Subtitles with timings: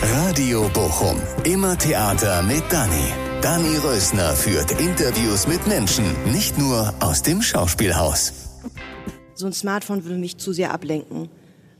[0.00, 1.16] Radio Bochum.
[1.42, 3.12] Immer Theater mit Dani.
[3.42, 8.32] Dani Rösner führt Interviews mit Menschen, nicht nur aus dem Schauspielhaus.
[9.34, 11.28] So ein Smartphone würde mich zu sehr ablenken.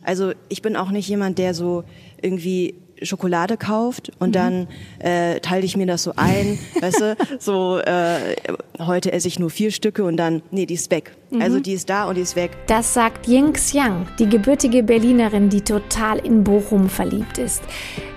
[0.03, 1.85] Also ich bin auch nicht jemand, der so
[2.21, 4.33] irgendwie Schokolade kauft und mhm.
[4.33, 4.69] dann
[4.99, 8.37] äh, teile ich mir das so ein, weißt du, so äh,
[8.79, 11.13] heute esse ich nur vier Stücke und dann, nee, die ist weg.
[11.31, 11.43] Mhm.
[11.43, 12.53] Also die ist da und die ist weg.
[12.67, 17.63] Das sagt Ying Xiang, die gebürtige Berlinerin, die total in Bochum verliebt ist.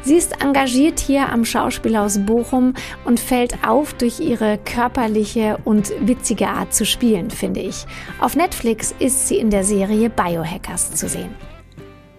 [0.03, 2.73] Sie ist engagiert hier am Schauspielhaus Bochum
[3.05, 7.85] und fällt auf durch ihre körperliche und witzige Art zu spielen, finde ich.
[8.19, 11.35] Auf Netflix ist sie in der Serie Biohackers zu sehen.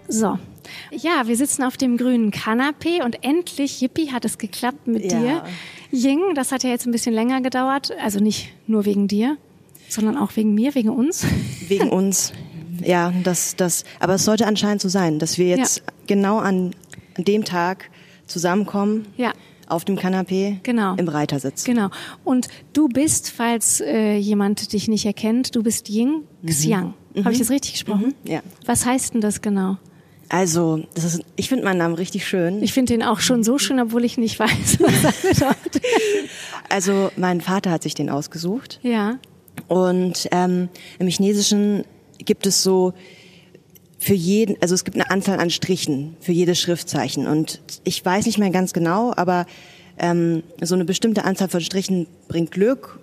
[0.07, 0.39] So,
[0.97, 5.19] ja, wir sitzen auf dem grünen Kanapee und endlich, Yippie, hat es geklappt mit ja.
[5.19, 5.45] dir.
[5.93, 9.37] Ying, das hat ja jetzt ein bisschen länger gedauert, also nicht nur wegen dir,
[9.89, 11.27] sondern auch wegen mir, wegen uns.
[11.69, 12.33] Wegen uns.
[12.85, 15.85] Ja, das, das, aber es sollte anscheinend so sein, dass wir jetzt ja.
[16.07, 16.75] genau an,
[17.19, 17.91] dem Tag
[18.27, 19.07] zusammenkommen.
[19.17, 19.33] Ja
[19.69, 20.97] auf dem Kanapee genau.
[20.97, 21.65] im Reitersitz.
[21.65, 21.89] Genau.
[22.25, 26.93] Und du bist, falls äh, jemand dich nicht erkennt, du bist Ying Xiang.
[27.15, 27.25] Mhm.
[27.25, 28.15] Habe ich das richtig gesprochen?
[28.23, 28.31] Mhm.
[28.31, 28.41] Ja.
[28.67, 29.79] Was heißt denn das genau?
[30.33, 32.63] Also, das ist, ich finde meinen Namen richtig schön.
[32.63, 34.49] Ich finde den auch schon so schön, obwohl ich nicht weiß,
[34.81, 35.83] was er bedeutet.
[36.71, 38.81] Also, mein Vater hat sich den ausgesucht.
[38.83, 39.19] Ja.
[39.69, 41.85] Und ähm, im Chinesischen
[42.17, 42.95] gibt es so
[43.99, 47.27] für jeden, also es gibt eine Anzahl an Strichen für jedes Schriftzeichen.
[47.27, 49.45] Und ich weiß nicht mehr ganz genau, aber
[49.99, 53.01] ähm, so eine bestimmte Anzahl von Strichen bringt Glück,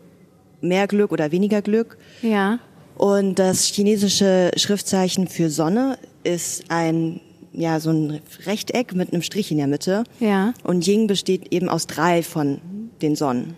[0.61, 1.99] mehr Glück oder weniger Glück.
[2.23, 2.57] Ja.
[2.97, 9.51] Und das chinesische Schriftzeichen für Sonne ist ein ja so ein Rechteck mit einem Strich
[9.51, 10.03] in der Mitte.
[10.19, 10.53] Ja.
[10.63, 12.61] Und Ying besteht eben aus drei von
[13.01, 13.55] den Sonnen.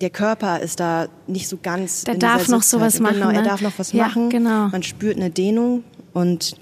[0.01, 2.03] der Körper ist da nicht so ganz.
[2.03, 3.17] Der darf noch sowas machen.
[3.17, 3.37] Genau, ne?
[3.37, 4.29] er darf noch was ja, machen.
[4.29, 4.67] Genau.
[4.69, 6.57] Man spürt eine Dehnung und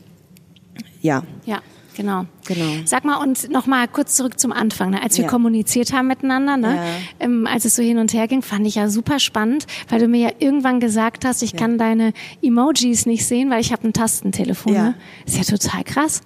[1.01, 1.23] ja.
[1.45, 1.61] Ja.
[1.95, 2.25] Genau.
[2.45, 2.71] genau.
[2.85, 5.03] Sag mal, und noch mal kurz zurück zum Anfang, ne?
[5.03, 5.29] als wir ja.
[5.29, 6.75] kommuniziert haben miteinander, ne?
[6.75, 6.83] Ja.
[7.19, 10.07] Ähm, als es so hin und her ging, fand ich ja super spannend, weil du
[10.07, 11.59] mir ja irgendwann gesagt hast, ich ja.
[11.59, 14.73] kann deine Emojis nicht sehen, weil ich habe ein Tastentelefon.
[14.73, 14.83] Ja.
[14.83, 14.95] Ne?
[15.25, 16.21] Ist ja total krass.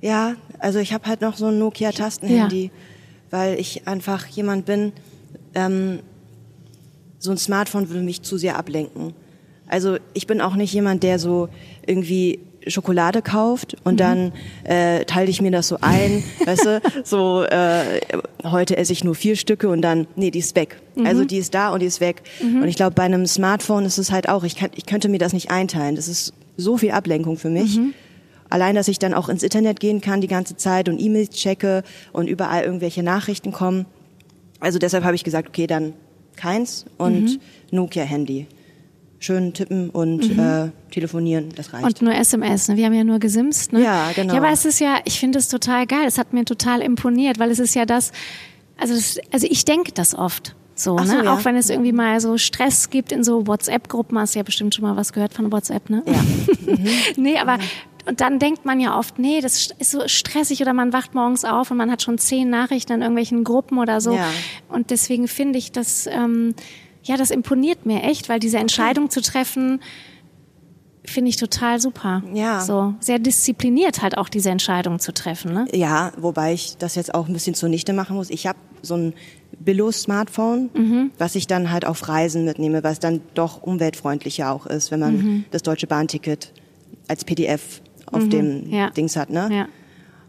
[0.00, 2.70] Ja, also ich habe halt noch so ein Nokia-Tastenhandy,
[3.30, 4.92] weil ich einfach jemand bin,
[5.54, 6.00] ähm,
[7.18, 9.14] so ein Smartphone würde mich zu sehr ablenken.
[9.66, 11.48] Also ich bin auch nicht jemand, der so
[11.86, 13.98] irgendwie Schokolade kauft und mhm.
[13.98, 14.32] dann
[14.64, 18.00] äh, teile ich mir das so ein, weißt du, so äh,
[18.44, 20.80] heute esse ich nur vier Stücke und dann, nee, die ist weg.
[20.94, 21.06] Mhm.
[21.06, 22.22] Also die ist da und die ist weg.
[22.42, 22.62] Mhm.
[22.62, 25.18] Und ich glaube, bei einem Smartphone ist es halt auch, ich, kann, ich könnte mir
[25.18, 25.96] das nicht einteilen.
[25.96, 27.78] Das ist so viel Ablenkung für mich.
[27.78, 27.94] Mhm.
[28.50, 31.82] Allein, dass ich dann auch ins Internet gehen kann die ganze Zeit und E-Mails checke
[32.12, 33.86] und überall irgendwelche Nachrichten kommen.
[34.60, 35.92] Also deshalb habe ich gesagt, okay, dann
[36.36, 37.40] keins und mhm.
[37.70, 38.46] Nokia-Handy
[39.18, 40.38] schön tippen und mhm.
[40.38, 41.84] äh, telefonieren, das reicht.
[41.84, 42.76] Und nur SMS, ne?
[42.76, 43.82] Wir haben ja nur gesimst, ne?
[43.82, 44.34] Ja, genau.
[44.34, 46.04] Ja, aber es ist ja, ich finde es total geil.
[46.06, 48.12] Es hat mir total imponiert, weil es ist ja das,
[48.76, 50.54] also das, also ich denke das oft.
[50.74, 51.06] So, ne?
[51.06, 51.34] So, ja.
[51.34, 54.76] Auch wenn es irgendwie mal so Stress gibt in so WhatsApp-Gruppen, hast du ja bestimmt
[54.76, 56.02] schon mal was gehört von WhatsApp, ne?
[56.06, 56.14] Ja.
[56.68, 56.86] Mhm.
[57.16, 57.58] nee, aber
[58.08, 61.44] und dann denkt man ja oft, nee, das ist so stressig oder man wacht morgens
[61.44, 64.14] auf und man hat schon zehn Nachrichten in irgendwelchen Gruppen oder so.
[64.14, 64.28] Ja.
[64.68, 66.54] Und deswegen finde ich das ähm,
[67.08, 69.80] ja, das imponiert mir echt, weil diese Entscheidung zu treffen,
[71.04, 72.22] finde ich total super.
[72.34, 72.60] Ja.
[72.60, 75.54] So sehr diszipliniert halt auch diese Entscheidung zu treffen.
[75.54, 75.66] Ne?
[75.72, 78.28] Ja, wobei ich das jetzt auch ein bisschen zunichte machen muss.
[78.28, 79.14] Ich habe so ein
[79.58, 81.10] Billo-Smartphone, mhm.
[81.16, 85.16] was ich dann halt auf Reisen mitnehme, was dann doch umweltfreundlicher auch ist, wenn man
[85.16, 85.44] mhm.
[85.50, 86.52] das deutsche Bahnticket
[87.08, 87.80] als PDF
[88.12, 88.30] auf mhm.
[88.30, 88.90] dem ja.
[88.90, 89.30] Dings hat.
[89.30, 89.48] Ne?
[89.50, 89.68] Ja.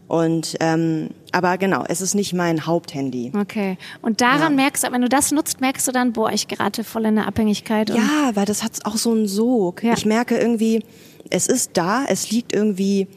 [0.07, 3.31] Und ähm, aber genau, es ist nicht mein Haupthandy.
[3.39, 3.77] Okay.
[4.01, 4.63] Und daran ja.
[4.63, 7.27] merkst du, wenn du das nutzt, merkst du dann, boah, ich gerate voll in eine
[7.27, 7.89] Abhängigkeit.
[7.89, 9.83] ja, weil das hat auch so einen Sog.
[9.83, 9.93] Ja.
[9.93, 10.83] Ich merke irgendwie,
[11.29, 13.07] es ist da, es liegt irgendwie,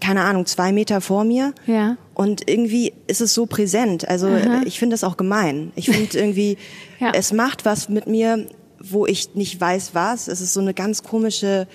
[0.00, 1.54] keine Ahnung, zwei Meter vor mir.
[1.66, 1.96] Ja.
[2.14, 4.08] Und irgendwie ist es so präsent.
[4.08, 4.62] Also Aha.
[4.64, 5.72] ich finde das auch gemein.
[5.76, 6.56] Ich finde irgendwie,
[6.98, 7.12] ja.
[7.14, 8.46] es macht was mit mir,
[8.80, 10.28] wo ich nicht weiß was.
[10.28, 11.66] Es ist so eine ganz komische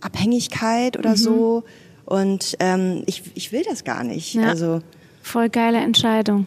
[0.00, 1.16] Abhängigkeit oder mhm.
[1.16, 1.64] so.
[2.12, 4.34] Und ähm, ich, ich will das gar nicht.
[4.34, 4.50] Ja.
[4.50, 4.82] Also
[5.22, 6.44] voll geile Entscheidung.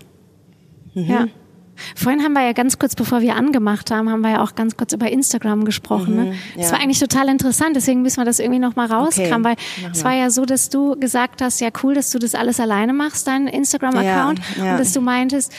[0.93, 1.03] Mhm.
[1.05, 1.25] Ja.
[1.95, 4.77] Vorhin haben wir ja ganz kurz, bevor wir angemacht haben, haben wir ja auch ganz
[4.77, 6.15] kurz über Instagram gesprochen.
[6.15, 6.21] Ne?
[6.21, 6.35] Mhm, ne?
[6.55, 6.61] ja.
[6.61, 9.57] Das war eigentlich total interessant, deswegen müssen wir das irgendwie nochmal rauskramen, okay.
[9.83, 12.59] weil es war ja so, dass du gesagt hast, ja cool, dass du das alles
[12.59, 14.71] alleine machst, deinen Instagram-Account, ja, ja.
[14.73, 15.51] und dass du meintest,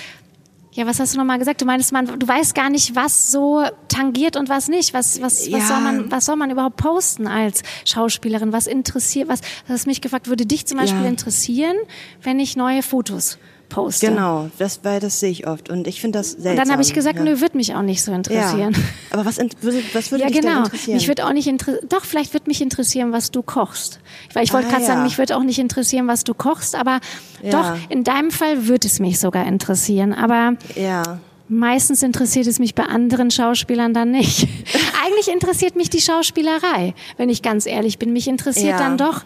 [0.77, 1.63] ja, was hast du nochmal gesagt?
[1.63, 4.93] Du meinst, man, du weißt gar nicht, was so tangiert und was nicht.
[4.93, 5.61] Was, was, was ja.
[5.61, 8.53] soll man, was soll man überhaupt posten als Schauspielerin?
[8.53, 11.09] Was interessiert, was, du hast mich gefragt, würde dich zum Beispiel ja.
[11.09, 11.77] interessieren,
[12.23, 13.39] wenn ich neue Fotos
[13.69, 14.09] poste.
[14.09, 16.53] Genau, das, weil das sehe ich oft und ich finde das seltsam.
[16.53, 17.25] Und dann habe ich gesagt, ja.
[17.25, 18.73] nö, wird mich auch nicht so interessieren.
[18.73, 18.81] Ja.
[19.11, 20.65] Aber was, würde, was würde ja, dich genau.
[20.65, 20.97] interessieren?
[20.97, 24.01] Mich würde auch nicht interessieren, doch, vielleicht würde mich interessieren, was du kochst.
[24.33, 24.89] Weil ich wollte ah, gerade ja.
[24.89, 27.01] sagen, mich würde auch nicht interessieren, was du kochst, aber
[27.51, 30.13] doch, in deinem Fall würde es mich sogar interessieren.
[30.13, 31.19] Aber ja.
[31.49, 34.49] Meistens interessiert es mich bei anderen Schauspielern dann nicht.
[35.05, 38.13] Eigentlich interessiert mich die Schauspielerei, wenn ich ganz ehrlich bin.
[38.13, 39.23] Mich interessiert dann doch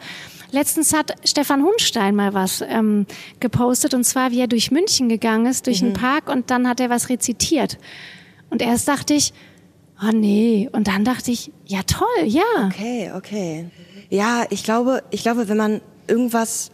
[0.53, 3.07] Letztens hat Stefan Hunstein mal was ähm,
[3.39, 5.89] gepostet und zwar, wie er durch München gegangen ist, durch mhm.
[5.89, 7.79] einen Park und dann hat er was rezitiert.
[8.51, 9.33] Und erst dachte ich,
[10.03, 10.69] oh nee.
[10.73, 12.43] Und dann dachte ich, ja toll, ja.
[12.67, 13.71] Okay, okay.
[14.09, 16.71] Ja, ich glaube, ich glaube, wenn man irgendwas,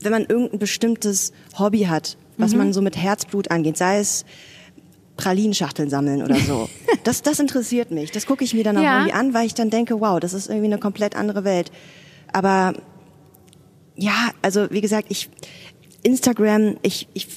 [0.00, 2.58] wenn man irgendein bestimmtes Hobby hat, was mhm.
[2.58, 4.24] man so mit Herzblut angeht, sei es
[5.16, 6.68] Pralinschachteln sammeln oder so.
[7.04, 8.12] Das, das interessiert mich.
[8.12, 8.98] Das gucke ich mir dann auch ja.
[8.98, 11.72] irgendwie an, weil ich dann denke, wow, das ist irgendwie eine komplett andere Welt.
[12.32, 12.74] Aber
[13.96, 15.28] ja, also wie gesagt, ich
[16.02, 17.28] Instagram, ich, ich,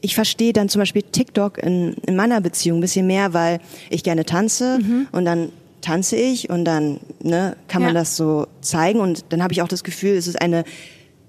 [0.00, 3.60] ich verstehe dann zum Beispiel TikTok in, in meiner Beziehung ein bisschen mehr, weil
[3.90, 5.08] ich gerne tanze mhm.
[5.12, 5.50] und dann
[5.80, 8.00] tanze ich und dann ne, kann man ja.
[8.00, 10.64] das so zeigen und dann habe ich auch das Gefühl, es ist eine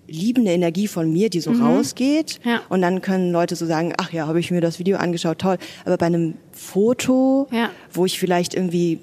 [0.08, 1.66] liebende Energie von mir, die so mhm.
[1.66, 2.62] rausgeht ja.
[2.70, 5.58] und dann können Leute so sagen, ach ja, habe ich mir das Video angeschaut, toll.
[5.86, 7.70] Aber bei einem Foto, ja.
[7.92, 9.00] wo ich vielleicht irgendwie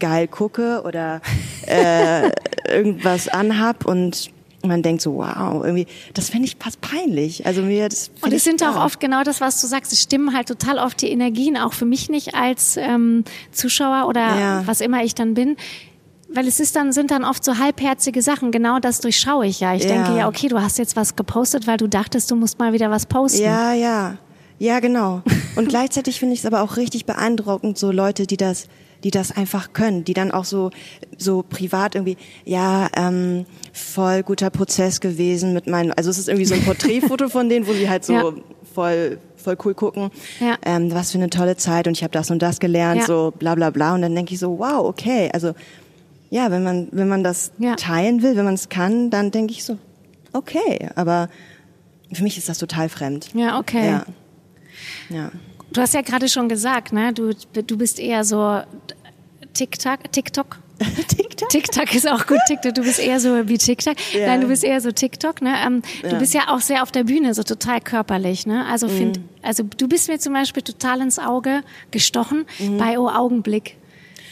[0.00, 1.20] geil gucke oder
[1.66, 2.30] äh,
[2.68, 7.46] irgendwas anhab und und man denkt so, wow, irgendwie, das fände ich fast peinlich.
[7.46, 9.92] Also mir das Und es sind auch oft genau das, was du sagst.
[9.92, 14.20] Es stimmen halt total oft die Energien, auch für mich nicht als ähm, Zuschauer oder
[14.20, 14.62] ja.
[14.66, 15.56] was immer ich dann bin.
[16.32, 18.52] Weil es ist dann, sind dann oft so halbherzige Sachen.
[18.52, 19.74] Genau das durchschaue ich ja.
[19.74, 19.88] Ich ja.
[19.88, 22.90] denke ja, okay, du hast jetzt was gepostet, weil du dachtest, du musst mal wieder
[22.90, 23.42] was posten.
[23.42, 24.16] Ja, ja.
[24.58, 25.22] Ja, genau.
[25.56, 28.68] Und gleichzeitig finde ich es aber auch richtig beeindruckend, so Leute, die das
[29.04, 30.70] die das einfach können, die dann auch so
[31.16, 36.46] so privat irgendwie ja ähm, voll guter Prozess gewesen mit meinen also es ist irgendwie
[36.46, 38.32] so ein Porträtfoto von denen, wo sie halt so ja.
[38.74, 40.56] voll voll cool gucken, ja.
[40.66, 43.06] ähm, was für eine tolle Zeit und ich habe das und das gelernt, ja.
[43.06, 45.54] so bla bla bla und dann denke ich so wow okay also
[46.28, 47.76] ja wenn man wenn man das ja.
[47.76, 49.78] teilen will, wenn man es kann, dann denke ich so
[50.32, 51.28] okay, aber
[52.12, 53.28] für mich ist das total fremd.
[53.34, 54.00] Ja okay.
[55.08, 55.30] Ja.
[55.72, 57.12] Du hast ja gerade schon gesagt, ne?
[57.12, 58.60] Du, du bist eher so
[59.54, 60.58] TikTok, TikTok.
[61.08, 61.48] TikTok?
[61.50, 62.74] TikTok ist auch gut, TikTok.
[62.74, 63.96] Du bist eher so wie TikTok.
[64.14, 64.28] Ja.
[64.28, 65.54] Nein, du bist eher so TikTok, ne?
[65.64, 66.08] Ähm, ja.
[66.08, 68.64] Du bist ja auch sehr auf der Bühne, so total körperlich, ne?
[68.66, 68.92] Also mhm.
[68.92, 72.78] find, also du bist mir zum Beispiel total ins Auge gestochen mhm.
[72.78, 73.76] bei O Augenblick.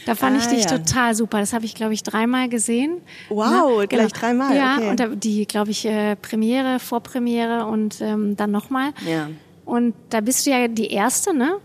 [0.05, 0.77] Da fand ah, ich dich ja.
[0.77, 1.39] total super.
[1.39, 2.97] Das habe ich, glaube ich, dreimal gesehen.
[3.29, 3.87] Wow, ne?
[3.87, 4.19] gleich genau.
[4.19, 4.55] dreimal.
[4.55, 5.05] Ja, okay.
[5.05, 8.91] und die, glaube ich, äh, Premiere, Vorpremiere und ähm, dann nochmal.
[9.05, 9.29] Ja.
[9.69, 11.59] Und da bist du ja die Erste, ne?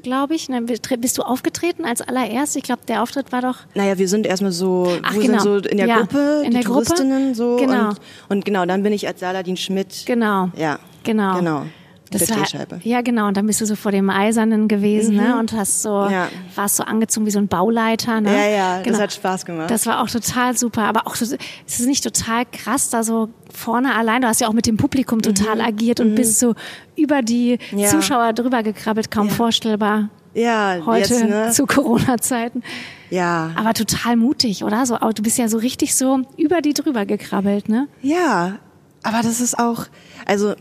[0.00, 0.48] glaube ich.
[0.48, 0.62] Ne?
[0.62, 2.54] Bist du aufgetreten als allererst?
[2.56, 3.56] Ich glaube, der Auftritt war doch.
[3.74, 5.40] Naja, wir sind erstmal so, Ach, wir genau.
[5.40, 7.34] sind so in der ja, Gruppe, in die der Touristinnen Gruppe?
[7.34, 7.56] so.
[7.56, 7.88] Genau.
[7.88, 7.98] Und,
[8.28, 10.04] und genau, dann bin ich als Saladin Schmidt.
[10.06, 10.50] Genau.
[10.56, 10.78] Ja.
[11.02, 11.36] Genau.
[11.36, 11.62] Genau.
[12.10, 12.46] Das war,
[12.84, 13.28] ja, genau.
[13.28, 15.22] Und dann bist du so vor dem Eisernen gewesen, ne?
[15.22, 15.28] mhm.
[15.28, 15.38] ne?
[15.38, 16.28] Und hast so, ja.
[16.54, 18.32] warst so angezogen wie so ein Bauleiter, ne?
[18.32, 18.92] Ja, ja, genau.
[18.92, 19.70] das hat Spaß gemacht.
[19.70, 20.82] Das war auch total super.
[20.84, 24.52] Aber auch, ist es nicht total krass, da so vorne allein, du hast ja auch
[24.52, 25.62] mit dem Publikum total mhm.
[25.62, 26.14] agiert und mhm.
[26.14, 26.54] bist so
[26.96, 27.88] über die ja.
[27.88, 29.34] Zuschauer drüber gekrabbelt, kaum ja.
[29.34, 30.08] vorstellbar.
[30.34, 31.50] Ja, heute jetzt, ne?
[31.50, 32.62] zu Corona-Zeiten.
[33.10, 33.50] Ja.
[33.56, 34.86] Aber total mutig, oder?
[34.86, 37.88] So, du bist ja so richtig so über die drüber gekrabbelt, ne?
[38.02, 38.58] Ja,
[39.02, 39.86] aber das ist auch,
[40.26, 40.54] also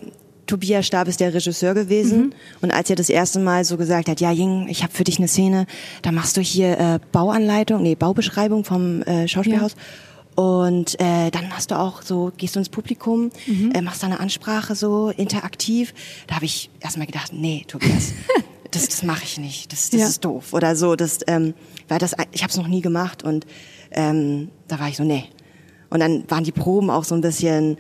[0.48, 2.34] Tobias Stab ist der Regisseur gewesen mhm.
[2.62, 5.20] und als er das erste Mal so gesagt hat, ja Ying, ich habe für dich
[5.20, 5.68] eine Szene,
[6.02, 9.74] da machst du hier äh, Bauanleitung, nee, Baubeschreibung vom äh, Schauspielhaus.
[9.74, 10.44] Ja.
[10.44, 13.72] Und äh, dann machst du auch so, gehst du ins Publikum, mhm.
[13.72, 15.96] äh, machst da eine Ansprache so interaktiv.
[16.28, 18.14] Da habe ich erstmal gedacht, nee, Tobias,
[18.72, 20.08] das, das mache ich nicht, das, das ja.
[20.08, 20.96] ist doof oder so.
[20.96, 21.56] Das, ähm,
[21.88, 23.48] weil das, ich habe es noch nie gemacht und
[23.92, 25.26] ähm, da war ich so, nee.
[25.90, 27.78] Und dann waren die Proben auch so ein bisschen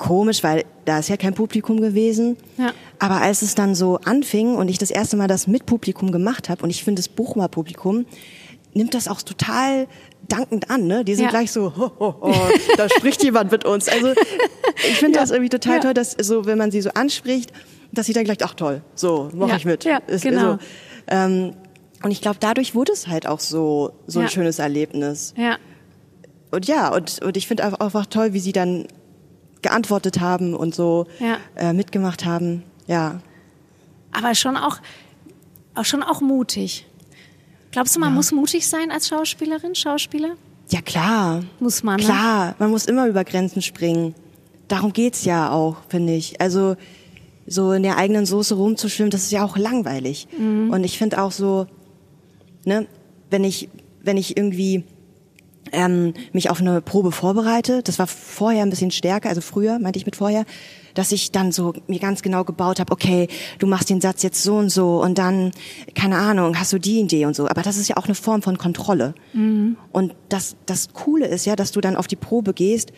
[0.00, 2.36] komisch, weil da ist ja kein Publikum gewesen.
[2.56, 2.72] Ja.
[2.98, 6.48] Aber als es dann so anfing und ich das erste Mal das mit Publikum gemacht
[6.48, 8.06] habe und ich finde das Bochumer Publikum
[8.72, 9.88] nimmt das auch total
[10.28, 11.04] dankend an, ne?
[11.04, 11.30] Die sind ja.
[11.30, 12.34] gleich so, ho, ho, ho,
[12.76, 13.88] da spricht jemand mit uns.
[13.88, 14.12] Also
[14.76, 15.22] ich finde ja.
[15.22, 15.80] das irgendwie total ja.
[15.80, 17.52] toll, dass so, wenn man sie so anspricht,
[17.92, 19.84] dass sie dann gleich, ach toll, so mache ich mit.
[19.84, 20.52] Ja, ist, genau.
[20.52, 20.58] So,
[21.08, 21.54] ähm,
[22.02, 25.34] und ich glaube, dadurch wurde es halt auch so so ein schönes Erlebnis.
[25.36, 25.58] Ja.
[26.52, 28.86] Und ja, und, und ich finde einfach, einfach toll, wie sie dann
[29.62, 31.06] geantwortet haben und so
[31.56, 32.62] äh, mitgemacht haben.
[32.86, 33.20] Ja.
[34.12, 34.78] Aber schon auch,
[35.74, 36.86] auch schon auch mutig.
[37.70, 38.14] Glaubst du, man ja.
[38.16, 40.36] muss mutig sein als Schauspielerin, Schauspieler?
[40.70, 41.42] Ja, klar.
[41.58, 41.96] Muss man.
[41.96, 42.04] Ne?
[42.04, 44.14] Klar, man muss immer über Grenzen springen.
[44.68, 46.40] Darum geht's ja auch, finde ich.
[46.40, 46.76] Also
[47.46, 50.28] so in der eigenen Soße rumzuschwimmen, das ist ja auch langweilig.
[50.36, 50.70] Mhm.
[50.70, 51.66] Und ich finde auch so,
[52.64, 52.86] ne,
[53.30, 53.68] wenn ich,
[54.02, 54.84] wenn ich irgendwie
[55.72, 59.98] ähm, mich auf eine Probe vorbereite, das war vorher ein bisschen stärker, also früher meinte
[59.98, 60.44] ich mit vorher,
[60.94, 64.42] dass ich dann so mir ganz genau gebaut habe, okay, du machst den Satz jetzt
[64.42, 65.52] so und so und dann,
[65.94, 67.48] keine Ahnung, hast du die Idee und so.
[67.48, 69.14] Aber das ist ja auch eine Form von Kontrolle.
[69.32, 69.76] Mhm.
[69.92, 72.92] Und das, das Coole ist ja, dass du dann auf die Probe gehst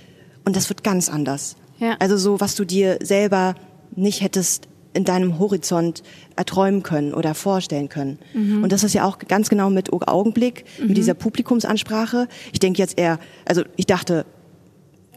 [0.45, 1.57] und das wird ganz anders.
[1.78, 1.97] Ja.
[1.99, 3.54] Also so, was du dir selber
[3.95, 6.02] nicht hättest in deinem Horizont
[6.37, 8.18] erträumen können oder vorstellen können.
[8.34, 8.62] Mhm.
[8.62, 10.88] Und das ist ja auch ganz genau mit Augenblick, mhm.
[10.88, 12.28] mit dieser Publikumsansprache.
[12.52, 14.26] Ich denke jetzt eher, also ich dachte,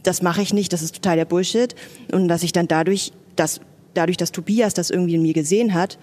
[0.03, 1.75] das mache ich nicht, das ist total der Bullshit.
[2.11, 3.59] Und dass ich dann dadurch, dass,
[3.93, 5.97] dadurch, dass Tobias das irgendwie in mir gesehen hat,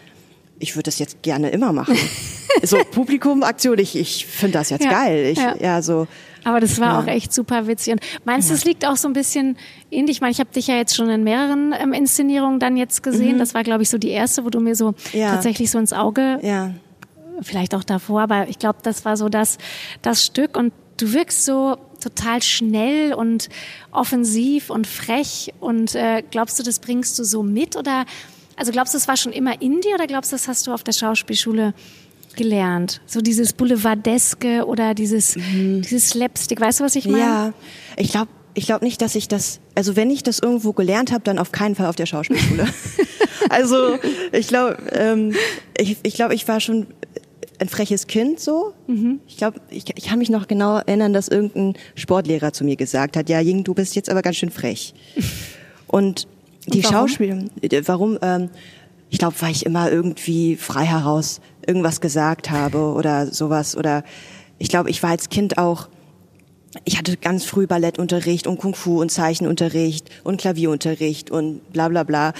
[0.58, 1.96] ich würde das jetzt gerne immer machen.
[2.62, 5.26] so Publikumaktion, ich, ich finde das jetzt ja, geil.
[5.26, 5.56] Ich, ja.
[5.60, 6.06] ja, so.
[6.44, 7.00] Aber das war ja.
[7.00, 7.94] auch echt super witzig.
[7.94, 8.58] Und meinst du, ja.
[8.58, 9.56] es liegt auch so ein bisschen
[9.90, 10.16] in dich?
[10.16, 13.36] Ich meine, ich habe dich ja jetzt schon in mehreren ähm, Inszenierungen dann jetzt gesehen.
[13.36, 13.38] Mhm.
[13.38, 15.32] Das war, glaube ich, so die erste, wo du mir so ja.
[15.32, 16.72] tatsächlich so ins Auge, ja.
[17.40, 19.58] vielleicht auch davor, aber ich glaube, das war so das,
[20.02, 20.56] das Stück.
[20.56, 23.48] Und du wirkst so total schnell und
[23.90, 25.52] offensiv und frech.
[25.60, 27.76] Und äh, glaubst du, das bringst du so mit?
[27.76, 28.04] Oder
[28.56, 30.72] also glaubst du, das war schon immer in dir oder glaubst du, das hast du
[30.72, 31.74] auf der Schauspielschule
[32.34, 33.00] gelernt?
[33.06, 35.82] So dieses Boulevardeske oder dieses, mhm.
[35.82, 37.24] dieses Slapstick, weißt du, was ich meine?
[37.24, 37.52] Ja,
[37.96, 41.24] ich glaube ich glaube nicht, dass ich das, also wenn ich das irgendwo gelernt habe,
[41.24, 42.66] dann auf keinen Fall auf der Schauspielschule.
[43.48, 43.98] also
[44.30, 45.34] ich glaube, ähm,
[45.76, 46.86] ich, ich glaube, ich war schon
[47.58, 48.74] ein freches Kind so.
[48.86, 49.20] Mhm.
[49.26, 53.16] Ich glaube, ich, ich kann mich noch genau erinnern, dass irgendein Sportlehrer zu mir gesagt
[53.16, 54.94] hat, ja, Ying, du bist jetzt aber ganz schön frech.
[55.86, 56.26] Und
[56.66, 57.08] die Und warum?
[57.08, 57.44] Schauspieler,
[57.86, 58.18] warum?
[58.20, 58.50] Ähm,
[59.10, 63.76] ich glaube, weil ich immer irgendwie frei heraus irgendwas gesagt habe oder sowas.
[63.76, 64.04] Oder
[64.58, 65.88] ich glaube, ich war als Kind auch,
[66.84, 72.02] ich hatte ganz früh Ballettunterricht und Kung Fu und Zeichenunterricht und Klavierunterricht und bla bla
[72.02, 72.32] bla.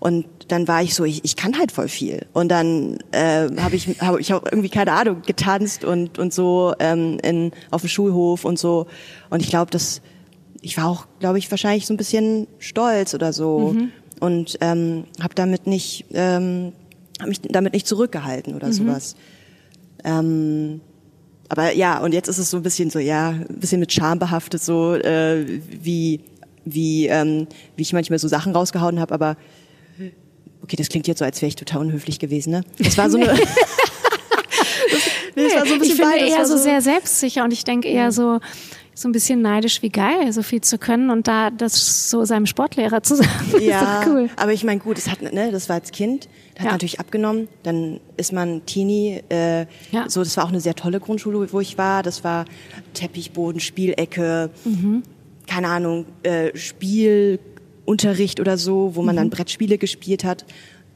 [0.00, 2.26] Und dann war ich so, ich, ich kann halt voll viel.
[2.32, 6.74] Und dann äh, habe ich, hab ich auch irgendwie keine Ahnung getanzt und und so
[6.78, 8.86] ähm, in auf dem Schulhof und so.
[9.30, 10.00] Und ich glaube, dass
[10.60, 13.92] ich war auch, glaube ich, wahrscheinlich so ein bisschen stolz oder so mhm.
[14.20, 16.72] und ähm, habe damit nicht, ähm,
[17.20, 18.72] hab mich damit nicht zurückgehalten oder mhm.
[18.72, 19.16] sowas.
[20.04, 20.80] Ähm,
[21.48, 24.18] aber ja, und jetzt ist es so ein bisschen so, ja, ein bisschen mit Scham
[24.18, 26.20] behaftet, so äh, wie
[26.64, 27.46] wie ähm,
[27.76, 29.36] wie ich manchmal so Sachen rausgehauen habe, aber
[30.68, 32.60] Okay, das klingt jetzt so, als wäre ich total unhöflich gewesen, ne?
[32.78, 33.26] Das war so eine.
[33.30, 33.40] das,
[35.34, 36.34] nee, das war so ein bisschen ich finde beides.
[36.34, 38.40] eher so, so sehr selbstsicher und ich denke eher so,
[38.98, 42.46] so ein bisschen neidisch wie geil, so viel zu können und da das so seinem
[42.46, 43.60] Sportlehrer zu sagen.
[43.60, 44.28] Ja, cool.
[44.34, 46.72] aber ich meine, gut, das hat, ne, das war als Kind, das hat ja.
[46.72, 47.46] natürlich abgenommen.
[47.62, 49.22] Dann ist man Teenie.
[49.28, 50.08] Äh, ja.
[50.08, 52.02] So, das war auch eine sehr tolle Grundschule, wo ich war.
[52.02, 52.44] Das war
[52.94, 55.04] Teppichboden, Spielecke, mhm.
[55.46, 57.38] keine Ahnung, äh, Spiel,
[57.84, 59.18] Unterricht oder so, wo man mhm.
[59.18, 60.44] dann Brettspiele gespielt hat.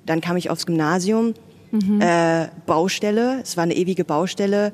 [0.06, 1.34] Dann kam ich aufs Gymnasium,
[1.70, 2.00] mhm.
[2.00, 4.72] äh, Baustelle, es war eine ewige Baustelle,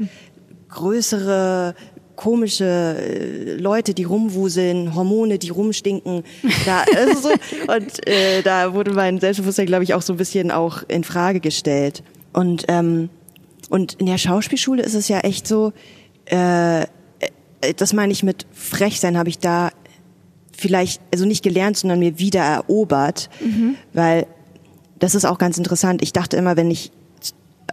[0.71, 1.75] größere
[2.19, 6.25] komische äh, Leute, die rumwuseln, Hormone, die rumstinken.
[6.67, 7.29] Da, also so,
[7.73, 11.39] und äh, da wurde mein Selbstbewusstsein, glaube ich, auch so ein bisschen auch in Frage
[11.39, 12.03] gestellt.
[12.33, 13.09] Und ähm,
[13.71, 15.73] und in der Schauspielschule ist es ja echt so,
[16.27, 16.87] äh, äh
[17.77, 19.71] das meine ich mit frech sein, habe ich da
[20.57, 23.77] vielleicht, also nicht gelernt, sondern mir wieder erobert, mhm.
[23.93, 24.27] weil
[24.99, 26.03] das ist auch ganz interessant.
[26.03, 26.91] Ich dachte immer, wenn ich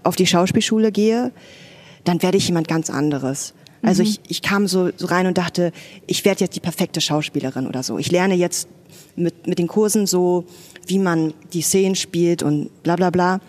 [0.04, 1.32] auf die Schauspielschule gehe,
[2.04, 3.56] dann werde ich jemand ganz anderes.
[3.86, 4.10] Also mhm.
[4.10, 5.72] ich, ich kam so, so rein und dachte,
[6.08, 7.98] ich werde jetzt die perfekte Schauspielerin oder so.
[7.98, 8.68] Ich lerne jetzt
[9.16, 10.46] mit, mit den Kursen so,
[10.88, 13.40] wie man die Szenen spielt und bla bla bla.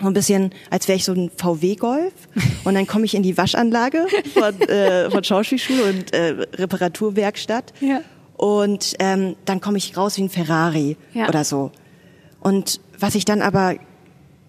[0.00, 2.12] So ein bisschen, als wäre ich so ein VW-Golf.
[2.64, 7.74] Und dann komme ich in die Waschanlage von, äh, von Schauspielschule und äh, Reparaturwerkstatt.
[7.80, 8.00] Ja.
[8.36, 11.28] Und ähm, dann komme ich raus wie ein Ferrari ja.
[11.28, 11.72] oder so.
[12.40, 13.74] Und was ich dann aber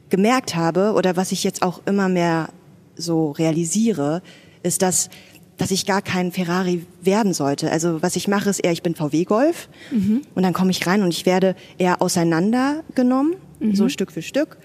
[0.09, 2.49] gemerkt habe oder was ich jetzt auch immer mehr
[2.95, 4.21] so realisiere,
[4.63, 5.09] ist, dass
[5.57, 7.71] dass ich gar kein Ferrari werden sollte.
[7.71, 10.21] Also was ich mache, ist eher, ich bin VW Golf mhm.
[10.33, 13.75] und dann komme ich rein und ich werde eher auseinandergenommen, mhm.
[13.75, 14.57] so Stück für Stück.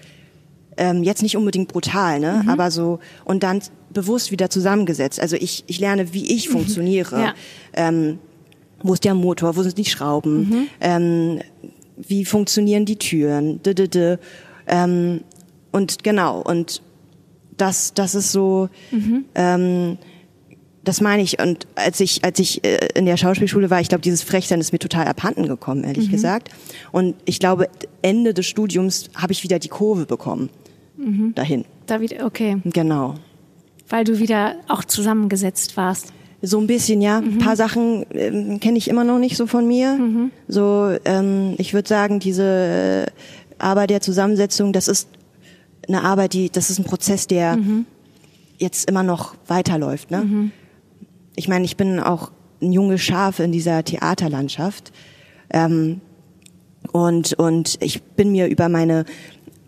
[0.77, 2.41] Ähm, jetzt nicht unbedingt brutal, ne?
[2.43, 2.49] Mhm.
[2.49, 3.61] aber so und dann
[3.93, 5.19] bewusst wieder zusammengesetzt.
[5.19, 7.19] Also ich, ich lerne, wie ich funktioniere.
[7.21, 7.33] Ja.
[7.73, 8.19] Ähm,
[8.81, 10.67] wo ist der Motor, wo sind die Schrauben, mhm.
[10.79, 11.39] ähm,
[11.97, 14.17] wie funktionieren die Türen, d -d -d.
[14.67, 15.21] Ähm,
[15.71, 16.81] und genau, und
[17.61, 19.25] das, das ist so, mhm.
[19.35, 19.97] ähm,
[20.83, 21.39] das meine ich.
[21.39, 24.71] Und als ich, als ich äh, in der Schauspielschule war, ich glaube, dieses Frechsein ist
[24.71, 26.11] mir total abhanden gekommen, ehrlich mhm.
[26.11, 26.49] gesagt.
[26.91, 27.69] Und ich glaube,
[28.01, 30.49] Ende des Studiums habe ich wieder die Kurve bekommen.
[30.97, 31.33] Mhm.
[31.35, 31.65] Dahin.
[31.85, 32.57] Da wieder, okay.
[32.65, 33.15] Genau.
[33.87, 36.13] Weil du wieder auch zusammengesetzt warst.
[36.41, 37.19] So ein bisschen, ja.
[37.19, 37.33] Mhm.
[37.33, 39.95] Ein paar Sachen ähm, kenne ich immer noch nicht so von mir.
[39.95, 40.31] Mhm.
[40.47, 43.07] So, ähm, ich würde sagen, diese
[43.57, 45.09] Arbeit der Zusammensetzung, das ist
[45.89, 47.85] eine Arbeit, die, das ist ein Prozess, der mhm.
[48.57, 50.11] jetzt immer noch weiterläuft.
[50.11, 50.21] Ne?
[50.21, 50.51] Mhm.
[51.35, 52.31] Ich meine, ich bin auch
[52.61, 54.91] ein junges Schaf in dieser Theaterlandschaft.
[55.49, 56.01] Ähm,
[56.91, 59.05] und, und ich bin mir über meine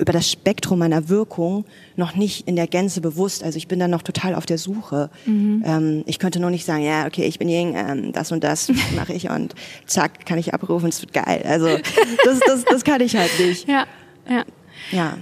[0.02, 1.64] über das Spektrum meiner Wirkung
[1.96, 3.44] noch nicht in der Gänze bewusst.
[3.44, 5.12] Also ich bin da noch total auf der Suche.
[5.28, 5.64] Mhm.
[5.64, 8.72] Ähm, ich könnte noch nicht sagen, ja, okay, ich bin Ying, ähm, das und das
[8.96, 9.54] mache ich und
[9.86, 11.44] zack, kann ich abrufen, es wird geil.
[11.48, 11.68] Also
[12.26, 13.68] das, das, das kann ich halt nicht.
[13.68, 13.86] Ja,
[14.28, 14.44] ja.
[14.92, 15.18] Ja.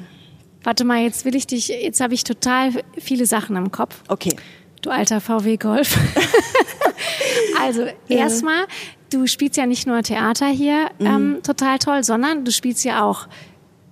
[0.64, 4.02] Warte mal, jetzt will ich dich, jetzt habe ich total viele Sachen im Kopf.
[4.08, 4.36] Okay.
[4.82, 5.98] Du alter VW Golf.
[7.62, 8.66] also erstmal,
[9.10, 11.06] du spielst ja nicht nur Theater hier mhm.
[11.06, 13.28] ähm, total toll, sondern du spielst ja auch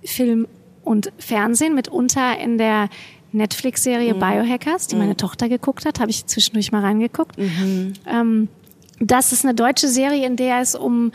[0.04, 0.46] Film
[0.84, 2.88] und Fernsehen, mitunter in der
[3.32, 4.20] Netflix-Serie mhm.
[4.20, 5.02] Biohackers, die mhm.
[5.02, 7.38] meine Tochter geguckt hat, habe ich zwischendurch mal reingeguckt.
[7.38, 7.92] Mhm.
[8.06, 8.48] Ähm,
[9.00, 11.12] das ist eine deutsche Serie, in der es um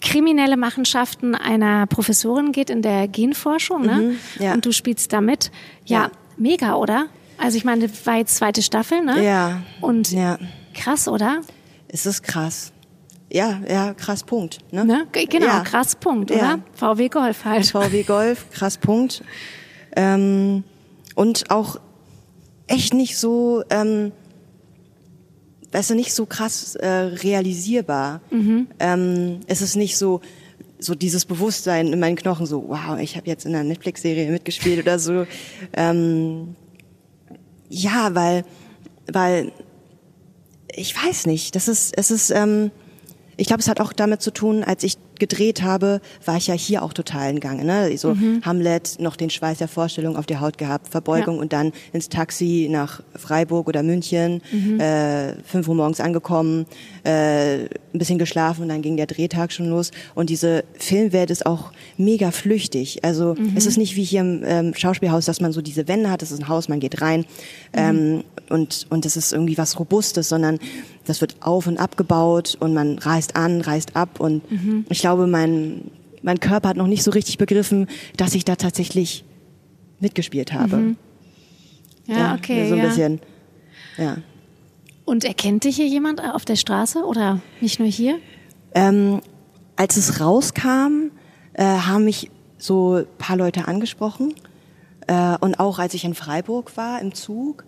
[0.00, 3.94] kriminelle Machenschaften einer Professorin geht in der Genforschung, ne?
[3.94, 4.54] Mhm, ja.
[4.54, 5.50] Und du spielst damit.
[5.84, 7.06] Ja, ja, mega, oder?
[7.38, 9.24] Also ich meine, das war jetzt zweite Staffel, ne?
[9.24, 9.62] Ja.
[9.80, 10.38] Und ja.
[10.74, 11.40] krass, oder?
[11.88, 12.72] Es ist krass.
[13.32, 14.58] Ja, ja, krass Punkt.
[14.72, 14.84] Ne?
[14.84, 15.06] ne?
[15.12, 15.60] Genau, ja.
[15.60, 16.58] krass Punkt, oder?
[16.74, 17.66] VW Golf halt.
[17.66, 19.22] VW Golf, krass Punkt.
[19.94, 20.64] Ähm,
[21.14, 21.76] und auch
[22.66, 24.12] echt nicht so, ähm,
[25.72, 28.20] weißt du, nicht so krass äh, realisierbar.
[28.30, 28.68] Mhm.
[28.78, 30.20] Ähm, es ist nicht so,
[30.78, 34.80] so dieses Bewusstsein in meinen Knochen, so, wow, ich habe jetzt in einer Netflix-Serie mitgespielt
[34.82, 35.26] oder so.
[35.74, 36.56] Ähm,
[37.68, 38.44] ja, weil,
[39.10, 39.52] weil,
[40.74, 42.70] ich weiß nicht, das ist, es ist, ähm,
[43.36, 46.54] ich glaube, es hat auch damit zu tun, als ich gedreht habe, war ich ja
[46.54, 47.64] hier auch total in Gange.
[47.64, 47.96] Ne?
[47.96, 48.42] So mhm.
[48.44, 51.42] Hamlet, noch den Schweiß der Vorstellung auf der Haut gehabt, Verbeugung ja.
[51.42, 54.80] und dann ins Taxi nach Freiburg oder München, mhm.
[54.80, 56.66] äh, fünf Uhr morgens angekommen,
[57.04, 59.90] äh, ein bisschen geschlafen und dann ging der Drehtag schon los.
[60.14, 63.04] Und diese Filmwelt ist auch mega flüchtig.
[63.04, 63.52] Also mhm.
[63.56, 66.32] es ist nicht wie hier im ähm, Schauspielhaus, dass man so diese Wände hat, das
[66.32, 67.24] ist ein Haus, man geht rein mhm.
[67.74, 70.58] ähm, und, und es ist irgendwie was Robustes, sondern
[71.06, 74.86] das wird auf und abgebaut und man reist an, reist ab und mhm.
[74.88, 75.90] ich glaube, mein,
[76.22, 79.24] mein Körper hat noch nicht so richtig begriffen, dass ich da tatsächlich
[80.00, 80.76] mitgespielt habe.
[80.76, 80.96] Mhm.
[82.06, 82.68] Ja, ja, okay.
[82.68, 82.86] So ein ja.
[82.86, 83.20] bisschen.
[83.96, 84.16] Ja.
[85.04, 88.18] Und erkennt dich hier jemand auf der Straße oder nicht nur hier?
[88.74, 89.20] Ähm,
[89.76, 91.10] als es rauskam,
[91.54, 94.34] äh, haben mich so ein paar Leute angesprochen.
[95.06, 97.64] Äh, und auch als ich in Freiburg war im Zug.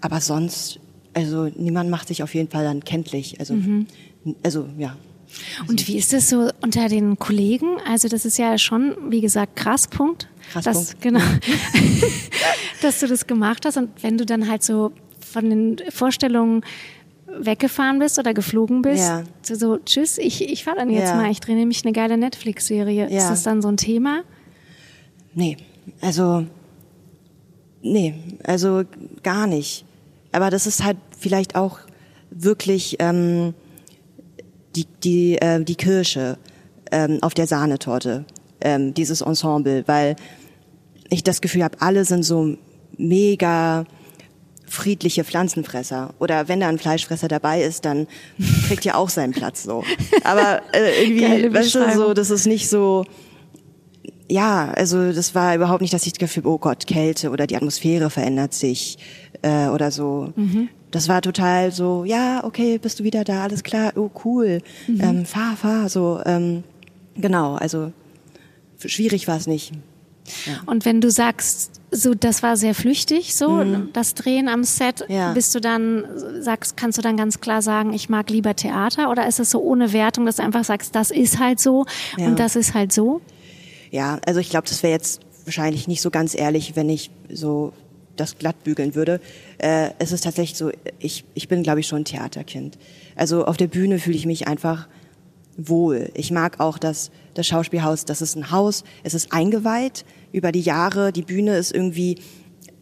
[0.00, 0.78] Aber sonst,
[1.14, 3.40] also niemand macht sich auf jeden Fall dann kenntlich.
[3.40, 3.86] Also, mhm.
[4.42, 4.96] also ja.
[5.68, 7.76] Und wie ist das so unter den Kollegen?
[7.86, 10.28] Also das ist ja schon, wie gesagt, krass Punkt.
[10.52, 11.02] Krass dass, Punkt.
[11.02, 11.20] Genau.
[12.82, 16.64] dass du das gemacht hast und wenn du dann halt so von den Vorstellungen
[17.26, 19.24] weggefahren bist oder geflogen bist, ja.
[19.42, 21.16] so, so tschüss, ich, ich fahre dann jetzt ja.
[21.16, 23.10] mal, ich drehe nämlich eine geile Netflix-Serie.
[23.10, 23.18] Ja.
[23.18, 24.22] Ist das dann so ein Thema?
[25.34, 25.56] Nee,
[26.00, 26.46] also
[27.82, 28.84] nee, also
[29.22, 29.84] gar nicht.
[30.32, 31.78] Aber das ist halt vielleicht auch
[32.30, 33.54] wirklich ähm,
[34.76, 36.38] die, die, äh, die Kirsche
[36.90, 38.24] ähm, auf der Sahnetorte,
[38.60, 40.16] ähm, dieses Ensemble, weil
[41.10, 42.56] ich das Gefühl habe, alle sind so
[42.96, 43.84] mega
[44.66, 46.14] friedliche Pflanzenfresser.
[46.18, 48.06] Oder wenn da ein Fleischfresser dabei ist, dann
[48.66, 49.84] kriegt ja auch seinen Platz so.
[50.24, 53.04] Aber äh, irgendwie, weißt du, so, das ist nicht so.
[54.28, 57.56] Ja, also das war überhaupt nicht, dass ich das Gefühl, oh Gott, Kälte oder die
[57.56, 58.96] Atmosphäre verändert sich
[59.42, 60.32] äh, oder so.
[60.34, 64.60] Mhm das war total so, ja, okay, bist du wieder da, alles klar, oh cool,
[64.86, 65.00] mhm.
[65.00, 66.62] ähm, fahr, fahr, so, ähm,
[67.16, 67.92] genau, also
[68.78, 69.72] schwierig war es nicht.
[70.46, 70.62] Ja.
[70.66, 73.90] Und wenn du sagst, so das war sehr flüchtig, so mhm.
[73.92, 75.32] das Drehen am Set, ja.
[75.32, 76.04] bist du dann
[76.40, 79.60] sagst, kannst du dann ganz klar sagen, ich mag lieber Theater oder ist es so
[79.60, 82.26] ohne Wertung, dass du einfach sagst, das ist halt so ja.
[82.26, 83.20] und das ist halt so?
[83.90, 87.72] Ja, also ich glaube, das wäre jetzt wahrscheinlich nicht so ganz ehrlich, wenn ich so
[88.16, 89.20] das glatt bügeln würde.
[89.58, 92.78] Äh, es ist tatsächlich so, ich, ich bin, glaube ich, schon ein Theaterkind.
[93.16, 94.88] Also auf der Bühne fühle ich mich einfach
[95.56, 96.10] wohl.
[96.14, 100.60] Ich mag auch das, das Schauspielhaus, das ist ein Haus, es ist eingeweiht über die
[100.60, 102.18] Jahre, die Bühne ist irgendwie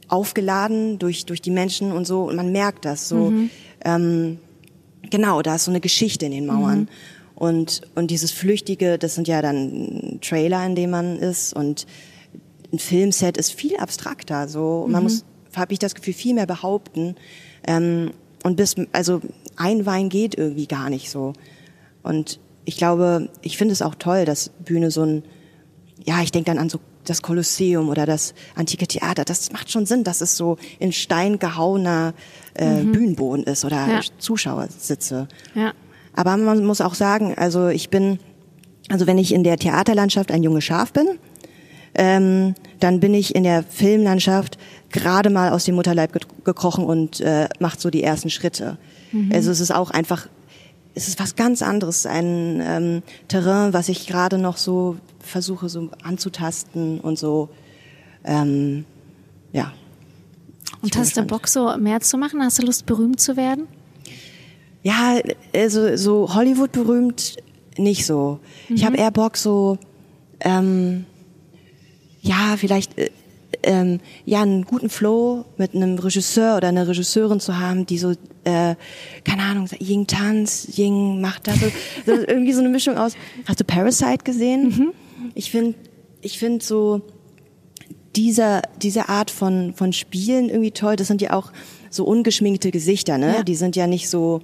[0.08, 3.30] aufgeladen durch, durch die Menschen und so und man merkt das so.
[3.30, 3.50] Mhm.
[3.84, 4.38] Ähm,
[5.10, 6.80] genau, da ist so eine Geschichte in den Mauern.
[6.80, 6.88] Mhm.
[7.34, 11.86] Und, und dieses Flüchtige, das sind ja dann Trailer, in dem man ist und
[12.72, 14.48] ein Filmset ist viel abstrakter.
[14.48, 14.92] So, mhm.
[14.92, 17.16] man muss, habe ich das Gefühl, viel mehr behaupten.
[17.66, 19.20] Ähm, und bis, also
[19.56, 21.32] ein Wein geht irgendwie gar nicht so.
[22.02, 25.22] Und ich glaube, ich finde es auch toll, dass Bühne so ein,
[26.04, 29.24] ja, ich denke dann an so das Kolosseum oder das antike Theater.
[29.24, 32.14] Das macht schon Sinn, dass es so in Stein gehauener
[32.54, 32.92] äh, mhm.
[32.92, 34.00] Bühnenboden ist oder ja.
[34.18, 35.28] Zuschauersitze.
[35.54, 35.72] Ja.
[36.14, 38.18] Aber man muss auch sagen, also ich bin,
[38.88, 41.18] also wenn ich in der Theaterlandschaft ein junges Schaf bin,
[41.94, 44.58] ähm, dann bin ich in der Filmlandschaft
[44.90, 46.12] gerade mal aus dem Mutterleib
[46.44, 48.78] gekrochen und äh, macht so die ersten Schritte.
[49.12, 49.30] Mhm.
[49.32, 50.28] Also es ist auch einfach,
[50.94, 55.90] es ist was ganz anderes, ein ähm, Terrain, was ich gerade noch so versuche so
[56.02, 57.48] anzutasten und so,
[58.24, 58.84] ähm,
[59.52, 59.72] ja.
[60.80, 62.42] Und hast du Bock, so mehr zu machen?
[62.42, 63.68] Hast du Lust, berühmt zu werden?
[64.82, 65.20] Ja,
[65.54, 67.36] also so Hollywood berühmt
[67.78, 68.40] nicht so.
[68.68, 68.76] Mhm.
[68.76, 69.78] Ich habe eher Bock, so
[70.40, 71.04] ähm,
[72.22, 73.10] ja, vielleicht äh,
[73.64, 78.12] ähm, ja einen guten Flow mit einem Regisseur oder einer Regisseurin zu haben, die so
[78.44, 78.74] äh,
[79.24, 81.66] keine Ahnung, Ying Tanz, Ying macht das, so,
[82.06, 83.14] so irgendwie so eine Mischung aus.
[83.46, 84.64] Hast du Parasite gesehen?
[84.64, 84.92] Mhm.
[85.34, 85.74] Ich finde,
[86.22, 87.02] ich finde so
[88.16, 90.96] dieser diese Art von von Spielen irgendwie toll.
[90.96, 91.52] Das sind ja auch
[91.90, 93.36] so ungeschminkte Gesichter, ne?
[93.36, 93.42] Ja.
[93.42, 94.40] Die sind ja nicht so,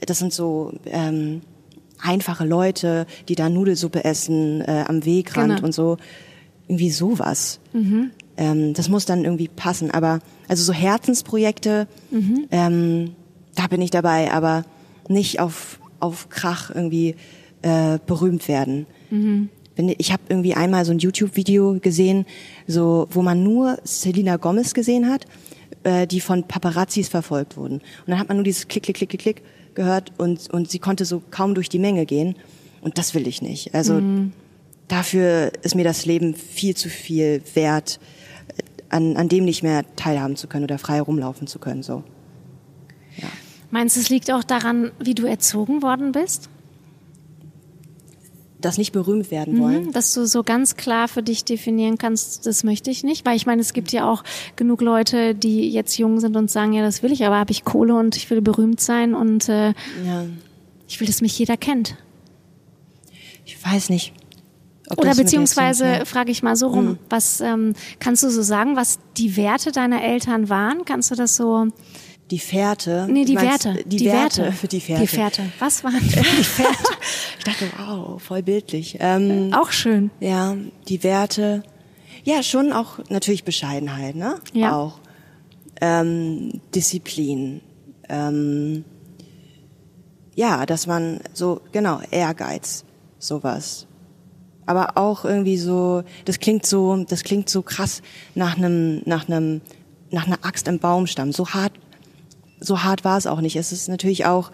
[0.00, 1.42] das sind so ähm,
[2.00, 5.66] einfache Leute, die da Nudelsuppe essen äh, am Wegrand genau.
[5.66, 5.98] und so
[6.68, 7.60] irgendwie sowas.
[7.72, 8.10] Mhm.
[8.36, 9.90] Ähm, das muss dann irgendwie passen.
[9.90, 12.46] Aber also so Herzensprojekte, mhm.
[12.50, 13.10] ähm,
[13.54, 14.64] da bin ich dabei, aber
[15.08, 17.16] nicht auf auf Krach irgendwie
[17.62, 18.86] äh, berühmt werden.
[19.10, 19.48] Mhm.
[19.98, 22.24] Ich habe irgendwie einmal so ein YouTube-Video gesehen,
[22.66, 25.24] so wo man nur Selena Gomez gesehen hat,
[25.82, 27.74] äh, die von Paparazzis verfolgt wurden.
[27.74, 29.42] Und dann hat man nur dieses Klick, Klick, Klick, Klick, Klick
[29.74, 32.36] gehört und und sie konnte so kaum durch die Menge gehen.
[32.80, 33.74] Und das will ich nicht.
[33.74, 34.32] Also mhm
[34.88, 38.00] dafür ist mir das Leben viel zu viel wert,
[38.88, 41.82] an, an dem nicht mehr teilhaben zu können oder frei rumlaufen zu können.
[41.82, 42.02] So.
[43.16, 43.28] Ja.
[43.70, 46.48] Meinst du, es liegt auch daran, wie du erzogen worden bist?
[48.60, 49.84] das nicht berühmt werden mhm, wollen.
[49.86, 53.24] Mhm, dass du so ganz klar für dich definieren kannst, das möchte ich nicht.
[53.24, 54.24] Weil ich meine, es gibt ja auch
[54.56, 57.64] genug Leute, die jetzt jung sind und sagen, ja, das will ich, aber habe ich
[57.64, 59.68] Kohle und ich will berühmt sein und äh,
[60.04, 60.24] ja.
[60.88, 61.96] ich will, dass mich jeder kennt.
[63.44, 64.12] Ich weiß nicht.
[64.96, 66.98] Oder beziehungsweise frage ich mal so rum, mhm.
[67.10, 70.84] was ähm, kannst du so sagen, was die Werte deiner Eltern waren?
[70.84, 71.68] Kannst du das so?
[72.30, 73.06] Die Fährte?
[73.10, 73.82] Nee, die Werte.
[73.86, 74.42] Die, die Werte.
[74.42, 74.56] Werte.
[74.56, 75.02] Für die Fährte.
[75.02, 75.42] Die Fährte.
[75.58, 76.92] Was waren die Fährte?
[77.38, 78.98] ich dachte, wow, voll bildlich.
[79.00, 80.10] Ähm, auch schön.
[80.20, 80.56] Ja,
[80.88, 81.62] die Werte.
[82.24, 84.36] Ja, schon auch natürlich Bescheidenheit, ne?
[84.52, 84.76] Ja.
[84.76, 85.00] Auch.
[85.80, 87.62] Ähm, Disziplin.
[88.08, 88.84] Ähm,
[90.34, 92.84] ja, dass man so, genau, Ehrgeiz,
[93.18, 93.87] sowas
[94.68, 98.02] aber auch irgendwie so, das klingt so, das klingt so krass
[98.34, 99.62] nach einem, nach einem,
[100.10, 101.32] nach einer Axt im Baumstamm.
[101.32, 101.72] So hart,
[102.60, 103.56] so hart war es auch nicht.
[103.56, 104.52] Es ist natürlich auch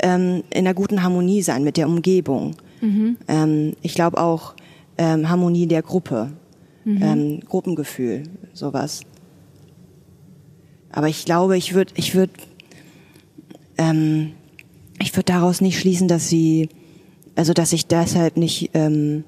[0.00, 2.56] ähm, in einer guten Harmonie sein mit der Umgebung.
[2.80, 3.16] Mhm.
[3.28, 4.54] Ähm, ich glaube auch
[4.98, 6.32] ähm, Harmonie der Gruppe,
[6.84, 7.02] mhm.
[7.02, 9.02] ähm, Gruppengefühl, sowas.
[10.90, 12.32] Aber ich glaube, ich würde, ich würde,
[13.78, 14.32] ähm,
[15.00, 16.70] ich würde daraus nicht schließen, dass sie,
[17.36, 19.22] also dass ich deshalb nicht ähm,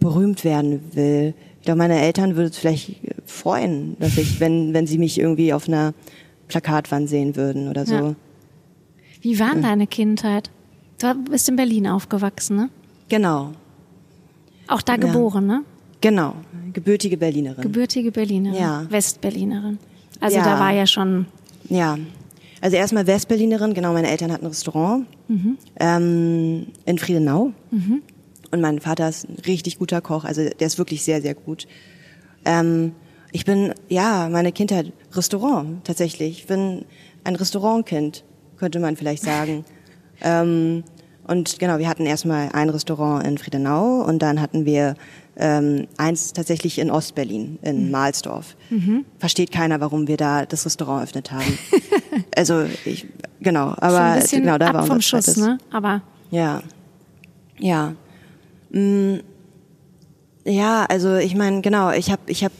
[0.00, 1.34] berühmt werden will.
[1.58, 5.52] Ich glaube, meine Eltern würden es vielleicht freuen, dass ich, wenn, wenn sie mich irgendwie
[5.52, 5.94] auf einer
[6.48, 7.94] Plakatwand sehen würden oder so.
[7.94, 8.14] Ja.
[9.20, 9.62] Wie war ja.
[9.62, 10.50] deine Kindheit?
[11.00, 12.70] Du bist in Berlin aufgewachsen, ne?
[13.08, 13.52] Genau.
[14.66, 15.56] Auch da geboren, ja.
[15.56, 15.64] ne?
[16.00, 16.34] Genau.
[16.72, 17.62] Gebürtige Berlinerin.
[17.62, 18.58] Gebürtige Berlinerin.
[18.58, 18.86] Ja.
[18.88, 19.78] Westberlinerin.
[20.20, 21.26] Also da war ja schon.
[21.68, 21.98] Ja.
[22.60, 25.58] Also erstmal Westberlinerin, genau, meine Eltern hatten ein Restaurant mhm.
[25.78, 27.52] ähm, in Friedenau.
[27.70, 28.02] Mhm.
[28.50, 31.66] Und mein Vater ist ein richtig guter Koch, also der ist wirklich sehr, sehr gut.
[32.44, 32.92] Ähm,
[33.32, 36.40] ich bin, ja, meine Kindheit Restaurant tatsächlich.
[36.40, 36.84] Ich bin
[37.24, 38.24] ein Restaurantkind,
[38.56, 39.64] könnte man vielleicht sagen.
[40.22, 40.84] ähm,
[41.26, 44.94] und genau, wir hatten erstmal ein Restaurant in Friedenau und dann hatten wir
[45.36, 47.90] ähm, eins tatsächlich in Ostberlin, in mhm.
[47.90, 48.56] Mahlsdorf.
[48.70, 49.04] Mhm.
[49.18, 51.58] Versteht keiner, warum wir da das Restaurant eröffnet haben.
[52.36, 53.06] also ich,
[53.40, 55.58] genau, aber genau, da war unser vom Schuss, ne?
[55.70, 56.62] Aber ja,
[57.58, 57.94] ja.
[58.70, 59.16] Mm,
[60.44, 62.52] ja, also ich meine, genau, ich habe ich hab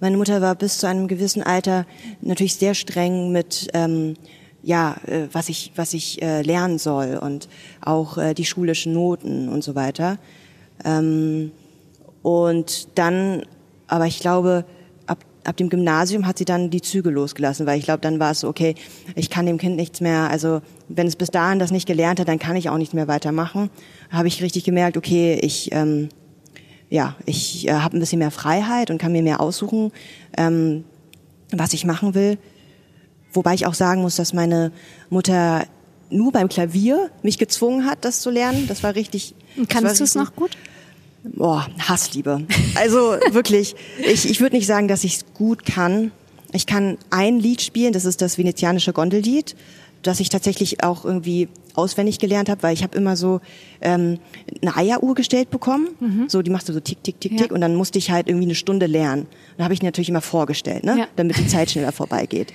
[0.00, 1.86] meine Mutter war bis zu einem gewissen Alter
[2.20, 4.14] natürlich sehr streng mit ähm,
[4.62, 7.48] ja, äh, was ich, was ich äh, lernen soll und
[7.80, 10.18] auch äh, die schulischen Noten und so weiter.
[10.84, 11.52] Ähm,
[12.22, 13.46] und dann,
[13.86, 14.64] aber ich glaube,
[15.46, 18.40] ab, dem Gymnasium hat sie dann die Züge losgelassen, weil ich glaube, dann war es
[18.40, 18.74] so, okay,
[19.14, 22.28] ich kann dem Kind nichts mehr, also wenn es bis dahin das nicht gelernt hat,
[22.28, 23.70] dann kann ich auch nicht mehr weitermachen.
[24.10, 26.08] Habe ich richtig gemerkt, okay, ich ähm,
[26.88, 29.92] ja, ich äh, habe ein bisschen mehr Freiheit und kann mir mehr aussuchen,
[30.36, 30.84] ähm,
[31.50, 32.38] was ich machen will.
[33.32, 34.72] Wobei ich auch sagen muss, dass meine
[35.10, 35.66] Mutter
[36.10, 38.66] nur beim Klavier mich gezwungen hat, das zu lernen.
[38.68, 39.34] Das war richtig.
[39.56, 40.56] Und kannst du es noch gut?
[41.34, 42.46] Boah, Hassliebe.
[42.74, 42.98] Also
[43.30, 46.12] wirklich, ich, ich würde nicht sagen, dass ich es gut kann.
[46.52, 49.56] Ich kann ein Lied spielen, das ist das venezianische Gondellied,
[50.02, 53.40] das ich tatsächlich auch irgendwie auswendig gelernt habe, weil ich habe immer so
[53.80, 54.18] ähm,
[54.62, 55.88] eine Eieruhr gestellt bekommen.
[56.00, 56.28] Mhm.
[56.28, 57.38] So, die machst du so tick, tick, tick, ja.
[57.38, 59.26] tick und dann musste ich halt irgendwie eine Stunde lernen.
[59.58, 60.98] Da habe ich natürlich immer vorgestellt, ne?
[60.98, 61.08] Ja.
[61.16, 62.52] damit die Zeit schneller vorbeigeht.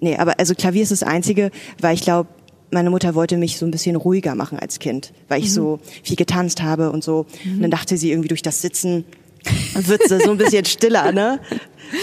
[0.00, 2.28] Nee, aber also Klavier ist das Einzige, weil ich glaube,
[2.70, 5.54] meine Mutter wollte mich so ein bisschen ruhiger machen als Kind, weil ich mhm.
[5.54, 7.26] so viel getanzt habe und so.
[7.44, 7.56] Mhm.
[7.56, 9.04] Und dann dachte sie irgendwie durch das Sitzen
[9.74, 11.40] wird sie so ein bisschen stiller, ne?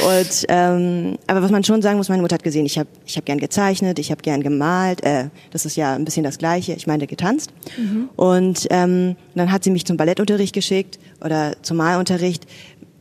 [0.08, 3.18] Und ähm, aber was man schon sagen muss, meine Mutter hat gesehen, ich habe ich
[3.18, 5.04] hab gern gezeichnet, ich habe gern gemalt.
[5.04, 6.74] Äh, das ist ja ein bisschen das Gleiche.
[6.74, 7.52] Ich meine getanzt.
[7.78, 8.10] Mhm.
[8.16, 12.48] Und ähm, dann hat sie mich zum Ballettunterricht geschickt oder zum Malunterricht.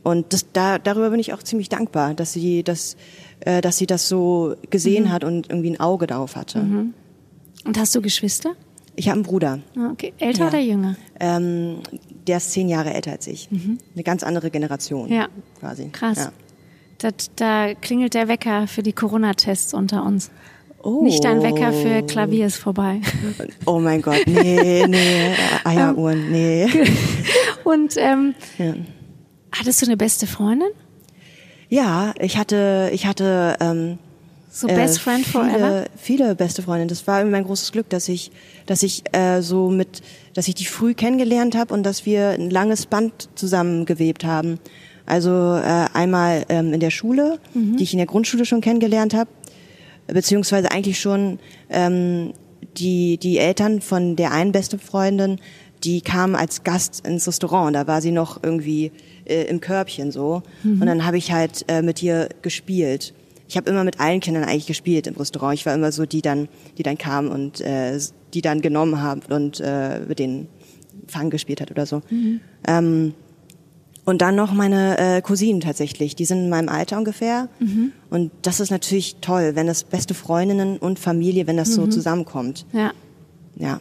[0.03, 2.97] Und das, da, darüber bin ich auch ziemlich dankbar, dass sie das
[3.39, 5.11] äh, dass sie das so gesehen mhm.
[5.11, 6.59] hat und irgendwie ein Auge darauf hatte.
[6.59, 6.93] Mhm.
[7.65, 8.55] Und hast du Geschwister?
[8.95, 9.59] Ich habe einen Bruder.
[9.77, 10.13] Ah, okay.
[10.19, 10.47] Älter ja.
[10.47, 10.95] oder jünger?
[11.19, 11.79] Ähm,
[12.27, 13.51] der ist zehn Jahre älter als ich.
[13.51, 13.77] Mhm.
[13.93, 15.11] Eine ganz andere Generation.
[15.11, 15.27] Ja.
[15.59, 15.89] Quasi.
[15.89, 16.17] Krass.
[16.17, 16.31] Ja.
[16.99, 20.31] Da, da klingelt der Wecker für die Corona-Tests unter uns.
[20.81, 21.01] Oh.
[21.01, 23.01] Nicht dein Wecker für Klavier ist vorbei.
[23.65, 26.67] Oh mein Gott, nee, nee, Eieruhren, nee.
[27.63, 28.75] Und ähm, ja.
[29.51, 30.69] hattest du eine beste Freundin?
[31.69, 33.97] Ja, ich hatte, ich hatte ähm,
[34.55, 35.85] so Best äh, Friend viele, Forever?
[35.97, 36.87] Viele beste Freundinnen.
[36.87, 38.31] Das war mein großes Glück, dass ich,
[38.65, 40.01] dass ich äh, so mit,
[40.33, 44.59] dass ich die früh kennengelernt habe und dass wir ein langes Band zusammengewebt haben.
[45.05, 47.75] Also äh, einmal ähm, in der Schule, mhm.
[47.75, 49.29] die ich in der Grundschule schon kennengelernt habe,
[50.07, 51.37] beziehungsweise eigentlich schon
[51.69, 52.31] ähm,
[52.77, 55.39] die die Eltern von der einen beste Freundin,
[55.83, 57.75] die kamen als Gast ins Restaurant.
[57.75, 58.93] Da war sie noch irgendwie
[59.25, 60.43] äh, im Körbchen so.
[60.63, 60.81] Mhm.
[60.81, 63.13] Und dann habe ich halt äh, mit ihr gespielt.
[63.47, 65.53] Ich habe immer mit allen Kindern eigentlich gespielt im Restaurant.
[65.53, 67.99] Ich war immer so die dann, die dann kamen und äh,
[68.33, 70.47] die dann genommen haben und äh, mit denen
[71.07, 72.01] Fang gespielt hat oder so.
[72.09, 72.41] Mhm.
[72.67, 73.13] Ähm,
[74.05, 76.15] und dann noch meine äh, Cousinen tatsächlich.
[76.15, 77.49] Die sind in meinem Alter ungefähr.
[77.59, 77.91] Mhm.
[78.11, 81.91] Und das ist natürlich toll, wenn das beste Freundinnen und Familie, wenn das so mhm.
[81.91, 82.65] zusammenkommt.
[82.71, 82.91] Ja.
[83.55, 83.79] Ja.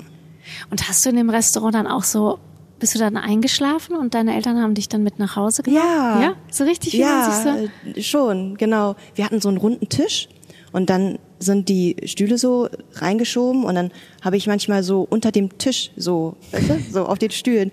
[0.71, 2.39] Und hast du in dem Restaurant dann auch so
[2.85, 5.87] bist du dann eingeschlafen und deine Eltern haben dich dann mit nach Hause genommen?
[5.87, 6.21] Ja.
[6.21, 6.35] Ja?
[6.51, 8.19] So richtig, wie ja, man sich so?
[8.19, 8.95] schon, genau.
[9.15, 10.29] Wir hatten so einen runden Tisch
[10.71, 15.57] und dann sind die Stühle so reingeschoben und dann habe ich manchmal so unter dem
[15.57, 17.73] Tisch so, weißt du, so auf den Stühlen.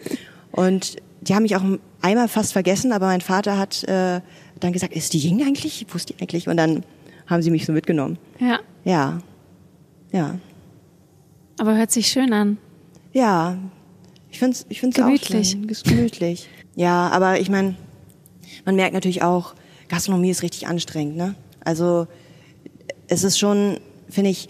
[0.54, 1.63] Und die haben mich auch
[2.02, 4.21] einmal fast vergessen, aber mein Vater hat äh,
[4.62, 5.86] dann gesagt, ist die Ying eigentlich?
[5.89, 6.47] Wo ist die eigentlich?
[6.47, 6.86] Und dann
[7.28, 8.17] haben sie mich so mitgenommen.
[8.39, 8.60] Ja.
[8.86, 9.19] Ja.
[10.13, 10.39] Ja.
[11.60, 12.58] Aber hört sich schön an.
[13.12, 13.58] Ja,
[14.32, 15.56] ich finde es ich find's gemütlich.
[15.56, 15.96] Auch schön.
[15.96, 16.48] gemütlich.
[16.76, 17.76] Ja, aber ich meine,
[18.65, 19.54] man merkt natürlich auch,
[19.89, 21.17] Gastronomie ist richtig anstrengend.
[21.17, 21.36] Ne?
[21.63, 22.08] Also
[23.08, 24.48] es ist schon, finde ich,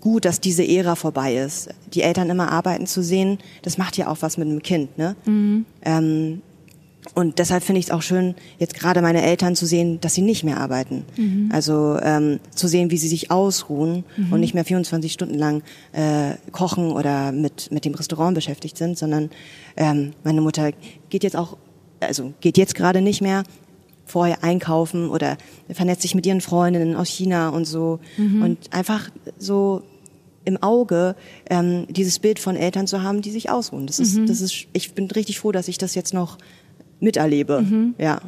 [0.00, 1.68] gut, dass diese Ära vorbei ist.
[1.94, 4.98] Die Eltern immer arbeiten zu sehen, das macht ja auch was mit einem Kind.
[4.98, 5.14] Ne?
[5.24, 5.64] Mhm.
[5.82, 6.42] Ähm,
[7.14, 10.22] und deshalb finde ich es auch schön, jetzt gerade meine Eltern zu sehen, dass sie
[10.22, 11.04] nicht mehr arbeiten.
[11.16, 11.50] Mhm.
[11.52, 14.32] Also ähm, zu sehen, wie sie sich ausruhen mhm.
[14.32, 18.98] und nicht mehr 24 Stunden lang äh, kochen oder mit, mit dem Restaurant beschäftigt sind,
[18.98, 19.30] sondern
[19.76, 20.70] ähm, meine Mutter
[21.08, 21.56] geht jetzt auch,
[22.00, 23.44] also geht jetzt gerade nicht mehr
[24.04, 25.36] vorher einkaufen oder
[25.70, 27.98] vernetzt sich mit ihren Freundinnen aus China und so.
[28.16, 28.42] Mhm.
[28.42, 29.82] Und einfach so
[30.46, 31.16] im Auge
[31.50, 33.86] ähm, dieses Bild von Eltern zu haben, die sich ausruhen.
[33.86, 34.26] Das ist, mhm.
[34.26, 36.38] das ist, ich bin richtig froh, dass ich das jetzt noch
[37.00, 37.62] miterlebe.
[37.62, 37.94] Mhm.
[37.98, 38.20] Ja.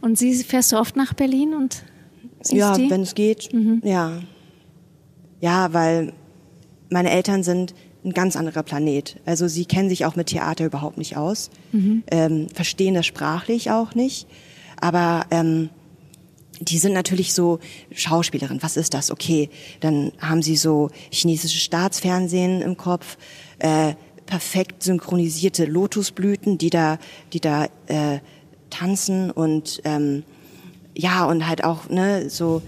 [0.00, 1.82] Und Sie fährst du oft nach Berlin und
[2.50, 3.52] Ja, wenn es geht.
[3.52, 3.82] Mhm.
[3.84, 4.20] Ja.
[5.40, 6.12] Ja, weil
[6.90, 9.16] meine Eltern sind ein ganz anderer Planet.
[9.26, 12.04] Also sie kennen sich auch mit Theater überhaupt nicht aus, mhm.
[12.10, 14.28] ähm, verstehen das sprachlich auch nicht.
[14.80, 15.70] Aber ähm,
[16.60, 17.58] die sind natürlich so
[17.92, 18.62] Schauspielerin.
[18.62, 19.10] Was ist das?
[19.10, 23.18] Okay, dann haben sie so chinesisches Staatsfernsehen im Kopf.
[23.58, 23.94] Äh,
[24.26, 26.98] perfekt synchronisierte Lotusblüten, die da,
[27.32, 28.18] die da äh,
[28.70, 30.24] tanzen und ähm,
[30.96, 32.62] ja und halt auch ne so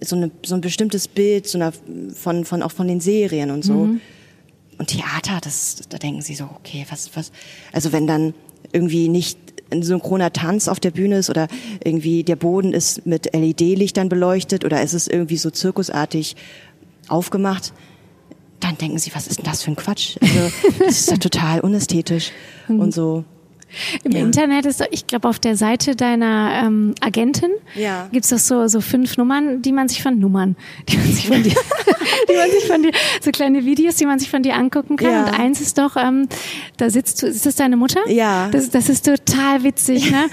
[0.00, 1.72] so, eine, so ein bestimmtes Bild so einer,
[2.14, 4.00] von von auch von den Serien und so mhm.
[4.78, 7.32] und Theater, das da denken sie so okay was was
[7.72, 8.34] also wenn dann
[8.72, 9.38] irgendwie nicht
[9.70, 11.48] ein synchroner Tanz auf der Bühne ist oder
[11.82, 16.36] irgendwie der Boden ist mit LED-Lichtern beleuchtet oder ist es irgendwie so zirkusartig
[17.08, 17.72] aufgemacht,
[18.60, 20.16] dann denken sie, was ist denn das für ein Quatsch?
[20.20, 22.32] Also, das ist ja total unästhetisch
[22.68, 23.24] und so.
[24.04, 24.20] Im ja.
[24.20, 28.08] Internet ist, ich glaube, auf der Seite deiner ähm, Agentin ja.
[28.12, 30.56] gibt es doch so, so fünf Nummern, die man sich von Nummern,
[30.88, 31.52] die man sich von dir,
[32.30, 35.10] die man sich von dir, so kleine Videos, die man sich von dir angucken kann.
[35.10, 35.24] Ja.
[35.24, 36.28] Und eins ist doch, ähm,
[36.76, 38.00] da sitzt du, ist das deine Mutter?
[38.08, 38.48] Ja.
[38.50, 40.26] Das, das ist total witzig, ne?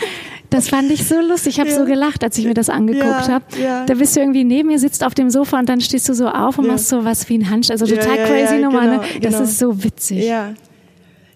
[0.53, 1.55] Das fand ich so lustig.
[1.55, 1.75] Ich habe ja.
[1.75, 3.45] so gelacht, als ich mir das angeguckt ja, habe.
[3.59, 3.85] Ja.
[3.85, 6.27] Da bist du irgendwie neben mir, sitzt auf dem Sofa und dann stehst du so
[6.27, 7.81] auf und machst so was wie ein Handstand.
[7.81, 8.99] Also total crazy Nummer, genau, ne?
[9.19, 9.43] Das genau.
[9.43, 10.23] ist so witzig.
[10.23, 10.53] Ja.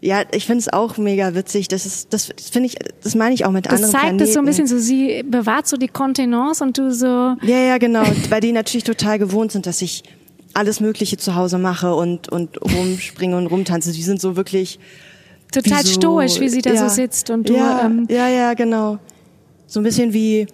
[0.01, 1.67] Ja, ich finde es auch mega witzig.
[1.67, 4.23] Das ist, das finde ich, das meine ich auch mit das anderen zeigt Planeten.
[4.23, 7.07] es so ein bisschen so, sie bewahrt so die Kontenance und du so.
[7.41, 8.03] Ja, ja, genau.
[8.29, 10.03] Weil die natürlich total gewohnt sind, dass ich
[10.53, 13.91] alles Mögliche zu Hause mache und, und rumspringe und rumtanze.
[13.91, 14.79] Die sind so wirklich.
[15.51, 17.55] Total wie so, stoisch, wie sie da ja, so sitzt und du.
[17.55, 18.99] Ja, ähm, ja, ja, genau.
[19.65, 20.47] So ein bisschen wie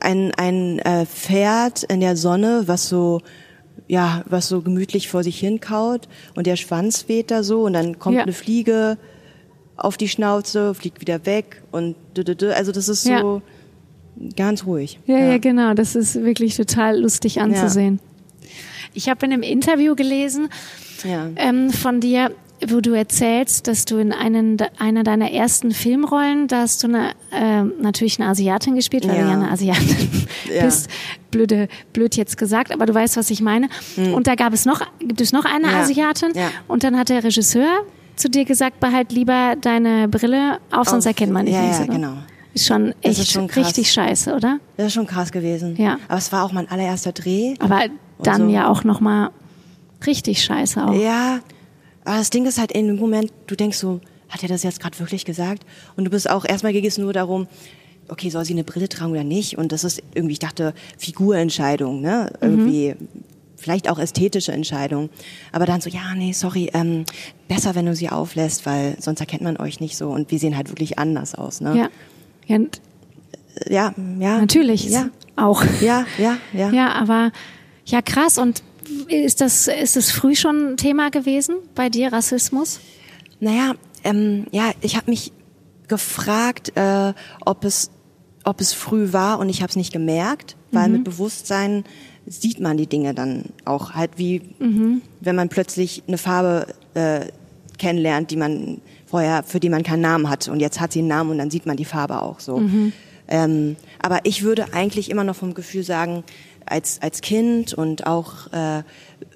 [0.00, 3.20] ein, ein äh, Pferd in der Sonne, was so
[3.88, 7.74] ja, was so gemütlich vor sich hin kaut und der Schwanz weht da so und
[7.74, 8.22] dann kommt ja.
[8.22, 8.96] eine Fliege
[9.76, 11.96] auf die Schnauze, fliegt wieder weg und
[12.54, 14.28] also das ist so ja.
[14.36, 14.98] ganz ruhig.
[15.06, 18.00] Ja, ja, ja, genau, das ist wirklich total lustig anzusehen.
[18.94, 20.48] Ich habe in einem Interview gelesen
[21.36, 22.30] ähm, von dir,
[22.68, 27.10] wo du erzählst, dass du in einen, einer deiner ersten Filmrollen, da hast du eine,
[27.30, 29.22] äh, natürlich eine Asiatin gespielt, weil ja.
[29.22, 30.08] du ja eine Asiatin
[30.54, 30.64] ja.
[30.64, 30.88] bist.
[31.30, 33.68] Blöde, blöd jetzt gesagt, aber du weißt, was ich meine.
[33.96, 34.14] Mhm.
[34.14, 35.80] Und da gab es noch, gibt es noch eine ja.
[35.80, 36.32] Asiatin.
[36.68, 37.80] Und dann hat der Regisseur
[38.16, 41.80] zu dir gesagt, behalt lieber deine Brille auf, sonst auf, erkennt man dich ja, nicht.
[41.80, 42.14] Ja, genau.
[42.54, 44.58] Ist schon echt ist schon richtig scheiße, oder?
[44.76, 45.74] Das ist schon krass gewesen.
[45.76, 45.98] Ja.
[46.08, 47.54] Aber es war auch mein allererster Dreh.
[47.58, 47.84] Aber
[48.22, 48.48] dann so.
[48.48, 49.30] ja auch noch mal
[50.06, 50.92] richtig scheiße auch.
[50.92, 51.40] Ja,
[52.04, 54.80] aber das Ding ist halt in dem Moment, du denkst so, hat er das jetzt
[54.80, 55.64] gerade wirklich gesagt?
[55.96, 57.46] Und du bist auch, erstmal ging es nur darum,
[58.08, 59.58] okay, soll sie eine Brille tragen oder nicht?
[59.58, 62.32] Und das ist irgendwie, ich dachte, Figurentscheidung, ne?
[62.40, 63.08] Irgendwie, mhm.
[63.56, 65.10] vielleicht auch ästhetische Entscheidung.
[65.52, 67.04] Aber dann so, ja, nee, sorry, ähm,
[67.48, 70.10] besser, wenn du sie auflässt, weil sonst erkennt man euch nicht so.
[70.10, 71.76] Und wir sehen halt wirklich anders aus, ne?
[71.76, 71.88] Ja.
[72.46, 72.58] Ja,
[73.68, 74.38] ja, ja.
[74.38, 74.88] Natürlich.
[74.88, 75.10] Ja.
[75.36, 75.62] Auch.
[75.80, 76.70] Ja, ja, ja.
[76.70, 77.32] Ja, aber,
[77.84, 78.38] ja, krass.
[78.38, 78.62] Und
[79.08, 82.80] ist das, ist das früh schon ein Thema gewesen bei dir, Rassismus?
[83.40, 83.74] Naja,
[84.04, 85.32] ähm, ja, ich habe mich
[85.88, 87.12] gefragt, äh,
[87.44, 87.90] ob es
[88.44, 90.94] ob es früh war und ich habe es nicht gemerkt, weil mhm.
[90.94, 91.84] mit Bewusstsein
[92.26, 95.02] sieht man die Dinge dann auch halt wie mhm.
[95.20, 97.26] wenn man plötzlich eine Farbe äh,
[97.78, 101.08] kennenlernt, die man vorher für die man keinen Namen hat und jetzt hat sie einen
[101.08, 102.58] Namen und dann sieht man die Farbe auch so.
[102.58, 102.92] Mhm.
[103.28, 106.24] Ähm, aber ich würde eigentlich immer noch vom Gefühl sagen,
[106.66, 108.82] als, als Kind und auch äh,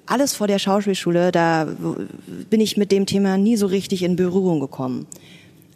[0.05, 1.67] alles vor der Schauspielschule, da
[2.49, 5.05] bin ich mit dem Thema nie so richtig in Berührung gekommen.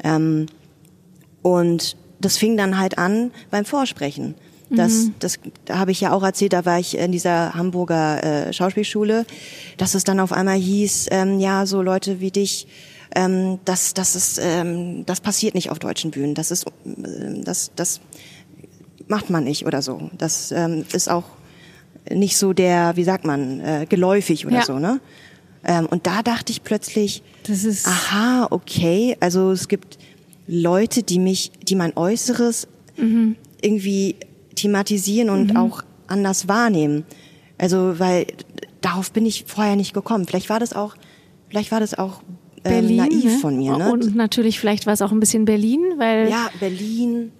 [0.03, 0.47] Ähm,
[1.41, 4.35] und das fing dann halt an beim Vorsprechen.
[4.69, 5.15] Das, mhm.
[5.19, 9.25] das da habe ich ja auch erzählt, da war ich in dieser Hamburger äh, Schauspielschule,
[9.77, 12.67] dass es dann auf einmal hieß, ähm, ja, so Leute wie dich,
[13.13, 16.35] ähm, das, das, ist, ähm, das passiert nicht auf deutschen Bühnen.
[16.35, 17.99] Das ist, äh, das, das
[19.07, 20.09] macht man nicht oder so.
[20.17, 21.25] Das ähm, ist auch
[22.09, 24.65] nicht so der, wie sagt man, äh, geläufig oder ja.
[24.65, 24.99] so, ne?
[25.63, 29.99] Ähm, und da dachte ich plötzlich, das ist aha, okay, also es gibt
[30.47, 33.35] Leute, die mich, die mein Äußeres mhm.
[33.61, 34.15] irgendwie
[34.55, 35.57] thematisieren und mhm.
[35.57, 37.05] auch anders wahrnehmen.
[37.57, 38.25] Also, weil
[38.81, 40.25] darauf bin ich vorher nicht gekommen.
[40.25, 40.95] Vielleicht war das auch,
[41.47, 42.23] vielleicht war das auch
[42.63, 43.37] ähm, Berlin, naiv ne?
[43.37, 43.77] von mir.
[43.77, 43.91] Ne?
[43.91, 47.31] Und natürlich vielleicht war es auch ein bisschen Berlin, weil ja Berlin.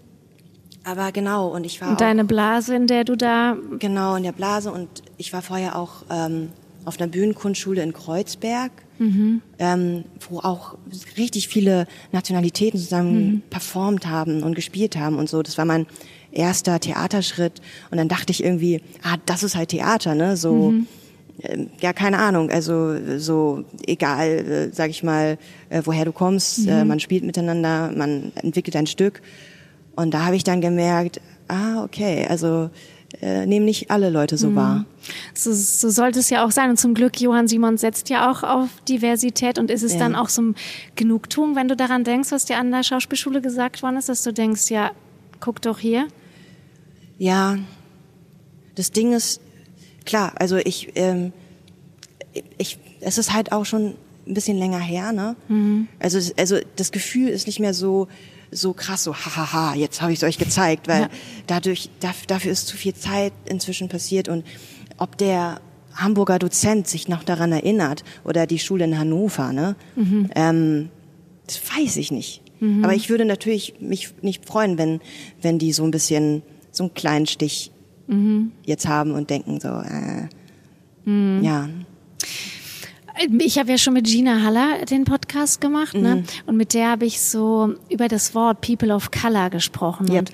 [0.84, 1.90] Aber genau, und ich war.
[1.90, 3.56] Und deine Blase, in der du da.
[3.80, 4.72] Genau, in der Blase.
[4.72, 6.50] Und ich war vorher auch ähm,
[6.86, 9.42] auf einer Bühnenkunstschule in Kreuzberg, mhm.
[9.60, 10.76] ähm, wo auch
[11.18, 13.42] richtig viele Nationalitäten zusammen mhm.
[13.50, 15.44] performt haben und gespielt haben und so.
[15.44, 15.86] Das war mein
[16.32, 17.62] erster Theaterschritt.
[17.92, 20.36] Und dann dachte ich irgendwie, ah, das ist halt Theater, ne?
[20.38, 20.72] So.
[20.72, 20.88] Mhm
[21.44, 25.40] ähm, ja, keine Ahnung, also so egal, äh, sag ich mal,
[25.70, 26.88] äh, woher du kommst, äh, mhm.
[26.88, 29.22] man spielt miteinander, man entwickelt ein Stück
[29.96, 32.70] und da habe ich dann gemerkt, ah, okay, also
[33.22, 34.56] äh, nehmen nicht alle Leute so mhm.
[34.56, 34.86] wahr.
[35.34, 36.70] So, so sollte es ja auch sein.
[36.70, 39.60] Und zum Glück, Johann Simon setzt ja auch auf Diversität.
[39.60, 40.00] Und ist es ja.
[40.00, 40.56] dann auch so ein
[40.96, 44.32] Genugtuung, wenn du daran denkst, was dir an der Schauspielschule gesagt worden ist, dass du
[44.32, 44.92] denkst, ja,
[45.40, 46.08] guck doch hier?
[47.18, 47.58] Ja,
[48.76, 49.42] das Ding ist,
[50.06, 51.34] klar, also ich, ähm,
[52.58, 55.36] ich, es ist halt auch schon ein bisschen länger her, ne?
[55.50, 55.88] Mhm.
[56.00, 58.08] Also, also das Gefühl ist nicht mehr so,
[58.52, 61.10] so krass, so hahaha, jetzt habe ich es euch gezeigt, weil ja.
[61.48, 64.46] dadurch, dafür ist zu viel Zeit inzwischen passiert und
[64.98, 65.62] ob der
[65.96, 69.76] Hamburger Dozent sich noch daran erinnert oder die Schule in Hannover, ne?
[69.96, 70.30] Mhm.
[70.36, 70.90] Ähm,
[71.48, 72.42] das weiß ich nicht.
[72.60, 72.84] Mhm.
[72.84, 75.02] Aber ich würde natürlich mich nicht freuen, wenn,
[75.42, 77.72] wenn die so ein bisschen so einen kleinen Stich
[78.08, 78.52] mhm.
[78.64, 80.30] jetzt haben und denken so, äh,
[81.10, 81.44] mhm.
[81.44, 81.70] ja.
[83.40, 86.18] Ich habe ja schon mit Gina Haller den Podcast gemacht, ne?
[86.18, 86.24] Mhm.
[86.46, 90.10] Und mit der habe ich so über das Wort People of Color gesprochen.
[90.10, 90.20] Yep.
[90.20, 90.32] Und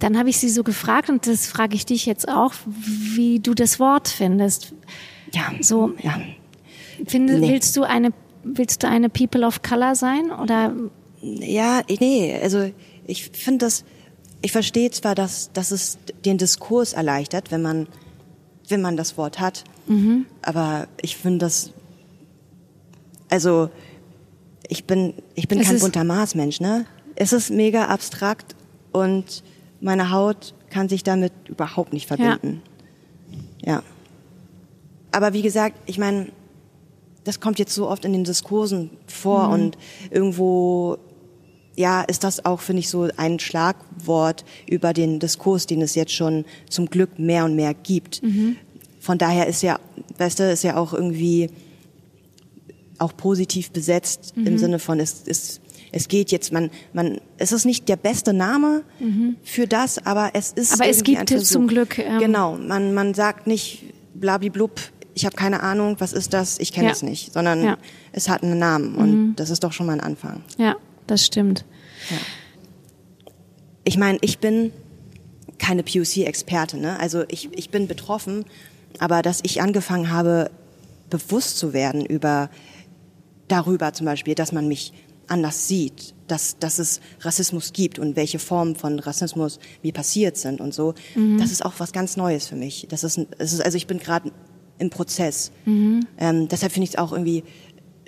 [0.00, 3.54] dann habe ich sie so gefragt, und das frage ich dich jetzt auch, wie du
[3.54, 4.72] das Wort findest.
[5.32, 5.52] Ja.
[5.60, 6.20] So, ja.
[7.06, 7.48] Find, nee.
[7.48, 8.10] willst du eine,
[8.42, 10.74] willst du eine People of Color sein oder?
[11.22, 12.70] Ja, nee, also
[13.06, 13.84] ich finde das,
[14.42, 17.86] ich verstehe zwar, dass, dass es den Diskurs erleichtert, wenn man,
[18.68, 20.26] wenn man das Wort hat, mhm.
[20.42, 21.72] aber ich finde das,
[23.30, 23.70] also
[24.68, 26.86] ich bin, ich bin es kein bunter Maßmensch, ne?
[27.16, 28.54] Es ist mega abstrakt
[28.92, 29.42] und
[29.80, 32.62] meine Haut kann sich damit überhaupt nicht verbinden.
[33.62, 33.72] Ja.
[33.72, 33.82] ja.
[35.12, 36.28] Aber wie gesagt, ich meine,
[37.24, 39.52] das kommt jetzt so oft in den Diskursen vor mhm.
[39.52, 39.78] und
[40.10, 40.98] irgendwo
[41.76, 46.12] ja, ist das auch, finde ich, so ein Schlagwort über den Diskurs, den es jetzt
[46.12, 48.22] schon zum Glück mehr und mehr gibt.
[48.22, 48.56] Mhm.
[49.00, 49.78] Von daher ist ja,
[50.18, 51.50] weißt du, ist ja auch irgendwie
[53.00, 54.46] auch positiv besetzt mhm.
[54.46, 55.60] im Sinne von, es, es,
[55.92, 59.36] es geht jetzt, man, man, es ist nicht der beste Name mhm.
[59.42, 60.72] für das, aber es ist.
[60.74, 61.98] Aber es gibt es zum Glück.
[61.98, 63.84] Ähm genau, man, man sagt nicht
[64.14, 64.80] blabiblub,
[65.14, 66.92] ich habe keine Ahnung, was ist das, ich kenne ja.
[66.92, 67.78] es nicht, sondern ja.
[68.12, 69.36] es hat einen Namen und mhm.
[69.36, 70.42] das ist doch schon mal ein Anfang.
[70.56, 70.76] Ja,
[71.06, 71.64] das stimmt.
[72.10, 72.16] Ja.
[73.84, 74.72] Ich meine, ich bin
[75.58, 76.98] keine POC-Experte, ne?
[77.00, 78.44] Also ich, ich bin betroffen,
[78.98, 80.50] aber dass ich angefangen habe,
[81.10, 82.50] bewusst zu werden über
[83.50, 84.92] darüber zum Beispiel, dass man mich
[85.26, 90.60] anders sieht, dass, dass es Rassismus gibt und welche Formen von Rassismus mir passiert sind
[90.60, 91.38] und so, mhm.
[91.38, 92.86] das ist auch was ganz Neues für mich.
[92.88, 94.32] Das ist, das ist also ich bin gerade
[94.78, 95.52] im Prozess.
[95.66, 96.06] Mhm.
[96.18, 97.44] Ähm, deshalb finde ich es auch irgendwie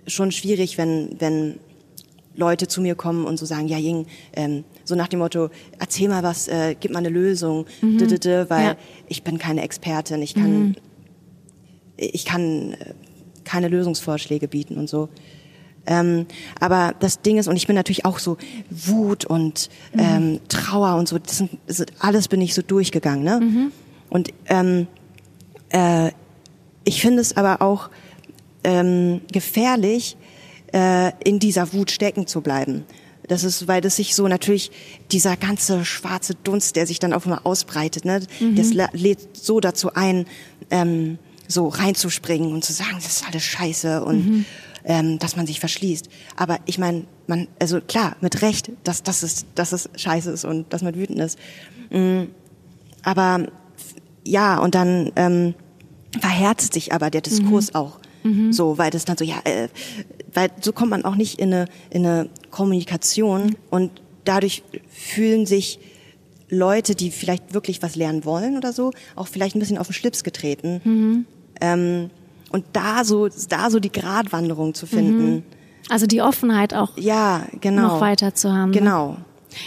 [0.06, 1.60] schon schwierig, wenn, wenn
[2.34, 6.08] Leute zu mir kommen und so sagen, ja Ying, ähm, so nach dem Motto, erzähl
[6.08, 8.00] mal was, äh, gib mal eine Lösung, mhm.
[8.00, 8.76] weil ja.
[9.08, 10.76] ich bin keine Expertin, ich kann, mhm.
[11.96, 12.94] ich kann äh,
[13.44, 15.08] keine Lösungsvorschläge bieten und so.
[15.86, 16.26] Ähm,
[16.60, 18.36] aber das Ding ist, und ich bin natürlich auch so
[18.70, 20.00] Wut und mhm.
[20.00, 23.24] ähm, Trauer und so, das, sind, das alles bin ich so durchgegangen.
[23.24, 23.40] Ne?
[23.40, 23.72] Mhm.
[24.08, 24.86] Und ähm,
[25.70, 26.12] äh,
[26.84, 27.90] ich finde es aber auch
[28.64, 30.16] ähm, gefährlich,
[30.72, 32.84] äh, in dieser Wut stecken zu bleiben.
[33.28, 34.70] Das ist, weil das sich so natürlich
[35.10, 38.56] dieser ganze schwarze Dunst, der sich dann auf einmal ausbreitet, ne, mhm.
[38.56, 40.26] das lädt so dazu ein,
[40.70, 41.18] ähm,
[41.52, 44.44] so reinzuspringen und zu sagen, das ist alles Scheiße und mhm.
[44.84, 46.08] ähm, dass man sich verschließt.
[46.36, 50.44] Aber ich meine, man, also klar, mit Recht, dass, dass, es, dass es Scheiße ist
[50.44, 51.38] und dass man wütend ist.
[51.90, 52.28] Mhm.
[53.02, 53.46] Aber
[54.24, 55.54] ja, und dann ähm,
[56.20, 57.76] verhärtet sich aber der Diskurs mhm.
[57.76, 57.98] auch.
[58.22, 58.52] Mhm.
[58.52, 59.68] So, weil das dann so, ja, äh,
[60.32, 63.56] weil so kommt man auch nicht in eine, in eine Kommunikation mhm.
[63.70, 65.78] und dadurch fühlen sich
[66.48, 69.94] Leute, die vielleicht wirklich was lernen wollen oder so, auch vielleicht ein bisschen auf den
[69.94, 70.80] Schlips getreten.
[70.84, 71.26] Mhm.
[71.62, 72.10] Ähm,
[72.50, 75.30] und da so, da so die Gratwanderung zu finden.
[75.36, 75.42] Mhm.
[75.88, 77.82] Also die Offenheit auch ja, genau.
[77.82, 78.70] noch weiter zu haben.
[78.70, 78.78] Ne?
[78.78, 79.16] Genau.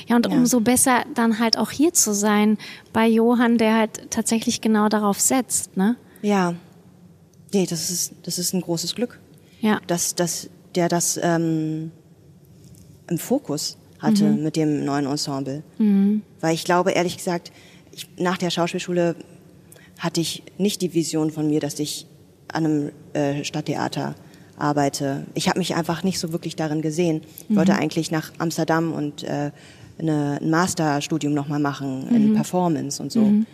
[0.08, 0.32] Ja, und ja.
[0.32, 2.58] umso besser dann halt auch hier zu sein
[2.94, 5.96] bei Johann, der halt tatsächlich genau darauf setzt, ne?
[6.22, 6.56] Ja.
[7.54, 9.20] Nee, das ist, das ist ein großes Glück.
[9.62, 9.80] Ja.
[9.88, 11.92] Dass, dass der das ähm,
[13.08, 14.44] im Fokus hatte mhm.
[14.44, 15.64] mit dem neuen Ensemble.
[15.78, 16.24] Mhm.
[16.42, 17.52] Weil ich glaube, ehrlich gesagt,
[17.92, 19.16] ich, nach der Schauspielschule
[20.00, 22.08] hatte ich nicht die Vision von mir, dass ich
[22.52, 24.16] an einem äh, Stadttheater
[24.58, 25.26] arbeite.
[25.34, 27.22] Ich habe mich einfach nicht so wirklich darin gesehen.
[27.44, 27.56] Ich mhm.
[27.58, 29.52] wollte eigentlich nach Amsterdam und äh,
[29.98, 32.36] eine, ein Masterstudium nochmal machen in mhm.
[32.36, 33.22] Performance und so.
[33.22, 33.46] Mhm.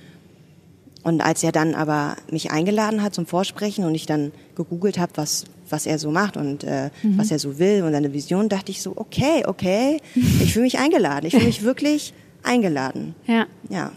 [1.03, 5.13] Und als er dann aber mich eingeladen hat zum Vorsprechen und ich dann gegoogelt habe,
[5.15, 7.17] was, was er so macht und äh, mhm.
[7.17, 10.77] was er so will und seine Vision, dachte ich so, okay, okay, ich fühle mich
[10.77, 11.25] eingeladen.
[11.25, 12.13] Ich fühle mich wirklich
[12.43, 13.15] eingeladen.
[13.25, 13.47] Ja.
[13.69, 13.91] Ja.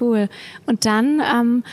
[0.00, 0.28] Cool.
[0.66, 1.64] Und dann, ähm,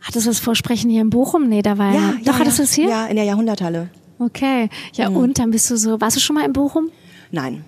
[0.00, 1.48] hattest du das Vorsprechen hier in Bochum?
[1.48, 2.00] Nee, da war ja.
[2.00, 2.88] ja Doch, ja, hattest du es hier?
[2.88, 3.88] Ja, in der Jahrhunderthalle.
[4.18, 4.68] Okay.
[4.94, 5.16] Ja, mhm.
[5.16, 6.90] und dann bist du so, warst du schon mal in Bochum?
[7.30, 7.64] Nein.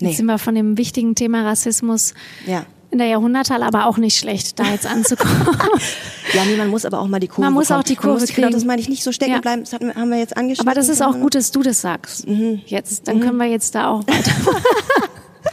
[0.00, 0.08] Nee.
[0.08, 2.14] Jetzt sind wir von dem wichtigen Thema Rassismus
[2.46, 5.34] ja in der Jahrhunderthalle aber auch nicht schlecht, da jetzt anzukommen.
[6.34, 7.80] ja, nee, man muss aber auch mal die Kurve Man muss kommen.
[7.80, 8.42] auch die Kurve kriegen.
[8.42, 9.40] Genau, das meine ich nicht so stecken ja.
[9.40, 9.62] bleiben.
[9.62, 10.66] Das haben wir jetzt angeschaut.
[10.66, 12.28] Aber das ist auch gut, dass du das sagst.
[12.28, 12.60] Mhm.
[12.66, 13.20] Jetzt, dann mhm.
[13.20, 14.32] können wir jetzt da auch weiter.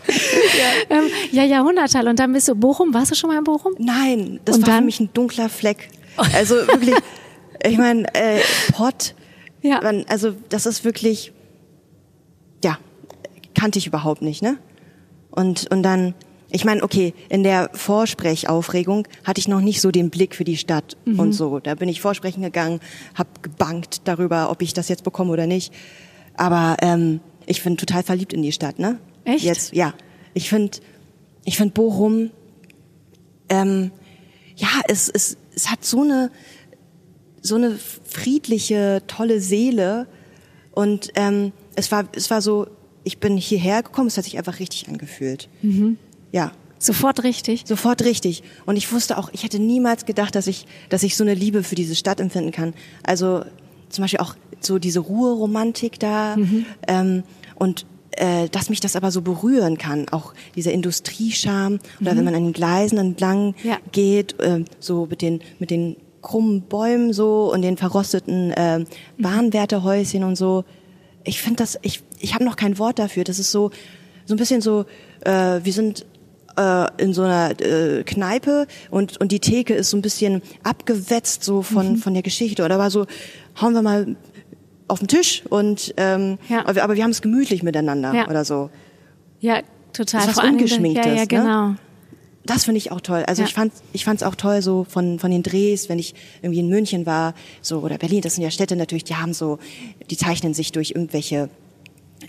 [0.10, 0.98] Ja.
[0.98, 2.10] Ähm, ja, Jahrhunderthalle.
[2.10, 2.94] Und dann bist du Bochum.
[2.94, 3.74] Warst du schon mal in Bochum?
[3.78, 4.80] Nein, das Und war dann?
[4.80, 5.90] für mich ein dunkler Fleck.
[6.34, 6.96] Also wirklich,
[7.64, 8.42] ich meine, äh,
[8.72, 9.16] Pott.
[9.62, 9.80] Ja.
[10.08, 11.34] Also das ist wirklich,
[12.64, 12.78] ja,
[13.54, 14.58] kannte ich überhaupt nicht, ne?
[15.32, 16.14] Und, und dann
[16.52, 20.58] ich meine, okay, in der Vorsprechaufregung hatte ich noch nicht so den Blick für die
[20.58, 21.20] Stadt mhm.
[21.20, 21.60] und so.
[21.60, 22.80] Da bin ich vorsprechen gegangen,
[23.14, 25.72] habe gebankt darüber, ob ich das jetzt bekomme oder nicht.
[26.36, 28.98] Aber ähm, ich bin total verliebt in die Stadt, ne?
[29.30, 29.44] Echt?
[29.44, 29.94] Jetzt, ja.
[30.34, 30.80] Ich finde,
[31.46, 32.32] ich finde Bochum,
[33.50, 33.92] ähm,
[34.56, 36.32] ja, es, es, es hat so eine,
[37.42, 40.08] so eine friedliche, tolle Seele.
[40.72, 42.68] Und ähm, es war, es war so,
[43.04, 45.50] ich bin hierher gekommen, es hat sich einfach richtig angefühlt.
[45.62, 45.98] Mhm.
[46.32, 46.52] Ja.
[46.82, 47.64] Sofort richtig.
[47.66, 48.42] Sofort richtig.
[48.66, 51.64] Und ich wusste auch, ich hätte niemals gedacht, dass ich, dass ich so eine Liebe
[51.64, 52.74] für diese Stadt empfinden kann.
[53.04, 53.44] Also
[53.90, 56.66] zum Beispiel auch so diese Ruheromantik da mhm.
[56.88, 57.24] ähm,
[57.56, 57.86] und
[58.20, 62.18] äh, dass mich das aber so berühren kann, auch dieser Industriescham oder mhm.
[62.18, 63.78] wenn man an den Gleisen entlang ja.
[63.92, 68.86] geht, äh, so mit den mit den krummen Bäumen so und den verrosteten äh,
[69.18, 70.66] Bahnwärterhäuschen und so.
[71.24, 73.24] Ich finde das, ich ich habe noch kein Wort dafür.
[73.24, 73.72] Das ist so
[74.26, 74.86] so ein bisschen so,
[75.22, 76.06] äh, wir sind
[76.58, 81.44] äh, in so einer äh, Kneipe und und die Theke ist so ein bisschen abgewetzt
[81.44, 81.98] so von mhm.
[81.98, 83.06] von der Geschichte oder war so
[83.62, 84.16] hauen wir mal
[84.90, 86.66] auf den Tisch und ähm, ja.
[86.66, 88.28] aber, aber wir haben es gemütlich miteinander ja.
[88.28, 88.70] oder so.
[89.40, 89.62] Ja,
[89.94, 90.22] total.
[90.22, 91.06] Das ist was ungeschminktes.
[91.06, 91.28] Ja, ja, ne?
[91.28, 91.68] genau.
[91.70, 91.78] Ne?
[92.46, 93.24] Das finde ich auch toll.
[93.28, 93.48] Also ja.
[93.48, 96.70] ich fand ich fand's auch toll so von von den Drehs, wenn ich irgendwie in
[96.70, 99.60] München war, so oder Berlin, das sind ja Städte natürlich, die haben so
[100.10, 101.50] die zeichnen sich durch irgendwelche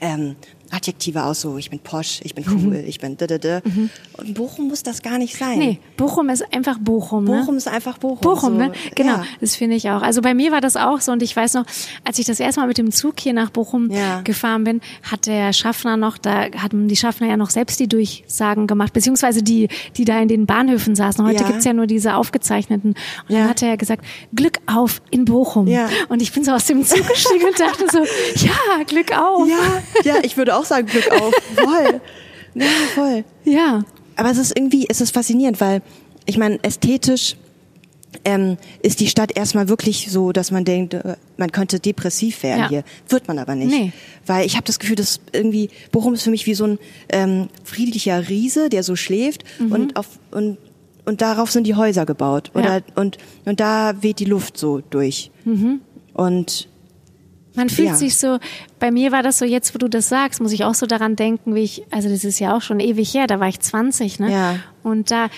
[0.01, 0.37] ähm,
[0.71, 2.85] Adjektive aus, so ich bin posch, ich bin cool, mhm.
[2.87, 3.61] ich bin da da da.
[3.65, 3.91] Mhm.
[4.17, 5.59] Und Bochum muss das gar nicht sein.
[5.59, 7.25] Nee, Bochum ist einfach Bochum.
[7.25, 7.41] Ne?
[7.41, 8.21] Bochum ist einfach Bochum.
[8.21, 8.59] Bochum, so.
[8.59, 8.73] ne?
[8.95, 9.25] Genau, ja.
[9.41, 10.03] das finde ich auch.
[10.03, 11.65] Also bei mir war das auch so und ich weiß noch,
[12.05, 14.21] als ich das erste Mal mit dem Zug hier nach Bochum ja.
[14.23, 18.67] gefahren bin, hat der Schaffner noch, da hatten die Schaffner ja noch selbst die Durchsagen
[18.67, 21.25] gemacht, beziehungsweise die, die da in den Bahnhöfen saßen.
[21.25, 21.49] Heute ja.
[21.49, 22.91] gibt's ja nur diese aufgezeichneten.
[23.29, 24.05] Und dann hat er ja gesagt,
[24.35, 25.67] Glück auf in Bochum.
[25.67, 25.89] Ja.
[26.09, 27.99] Und ich bin so aus dem Zug gestiegen und dachte so,
[28.47, 29.49] ja, Glück auf.
[29.49, 31.35] Ja, ja, ich würde auch sagen, Glück auf.
[31.55, 32.01] Voll.
[32.55, 33.25] Ja, voll.
[33.45, 33.85] Ja.
[34.17, 35.83] Aber es ist irgendwie, es ist faszinierend, weil
[36.27, 37.37] ich meine, ästhetisch
[38.25, 42.61] ähm, ist die Stadt erstmal wirklich so, dass man denkt, äh, man könnte depressiv werden
[42.61, 42.69] ja.
[42.69, 42.85] hier.
[43.09, 43.71] Wird man aber nicht.
[43.71, 43.93] Nee.
[44.27, 46.79] Weil ich habe das Gefühl, dass irgendwie Bochum ist für mich wie so ein
[47.11, 49.73] ähm, friedlicher Riese, der so schläft mhm.
[49.73, 50.59] und auf und
[51.07, 52.83] und darauf sind die Häuser gebaut oder ja.
[52.95, 55.31] und und da weht die Luft so durch.
[55.45, 55.81] Mhm.
[56.13, 56.69] Und
[57.61, 57.95] man fühlt ja.
[57.95, 58.39] sich so,
[58.79, 61.15] bei mir war das so, jetzt wo du das sagst, muss ich auch so daran
[61.15, 64.19] denken, wie ich, also das ist ja auch schon ewig her, da war ich 20,
[64.21, 64.33] ne?
[64.33, 64.57] Ja.
[64.83, 65.29] Und da,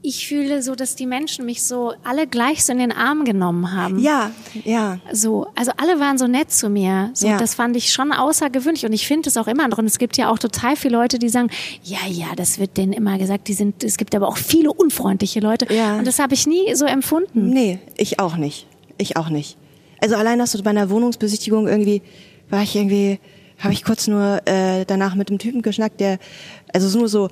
[0.00, 3.72] ich fühle so, dass die Menschen mich so alle gleich so in den Arm genommen
[3.72, 3.98] haben.
[3.98, 4.30] Ja,
[4.62, 4.98] ja.
[5.10, 7.10] So, also alle waren so nett zu mir.
[7.14, 7.38] So, ja.
[7.38, 9.78] das fand ich schon außergewöhnlich und ich finde es auch immer noch.
[9.78, 11.48] Und es gibt ja auch total viele Leute, die sagen,
[11.82, 13.48] ja, ja, das wird denen immer gesagt.
[13.48, 15.72] Die sind, es gibt aber auch viele unfreundliche Leute.
[15.72, 15.96] Ja.
[15.96, 17.48] Und das habe ich nie so empfunden.
[17.48, 18.66] Nee, ich auch nicht.
[18.98, 19.56] Ich auch nicht.
[20.04, 22.02] Also allein, dass du bei einer Wohnungsbesichtigung irgendwie,
[22.50, 23.18] war ich irgendwie,
[23.58, 26.18] habe ich kurz nur äh, danach mit dem Typen geschnackt, der,
[26.74, 27.30] also nur so,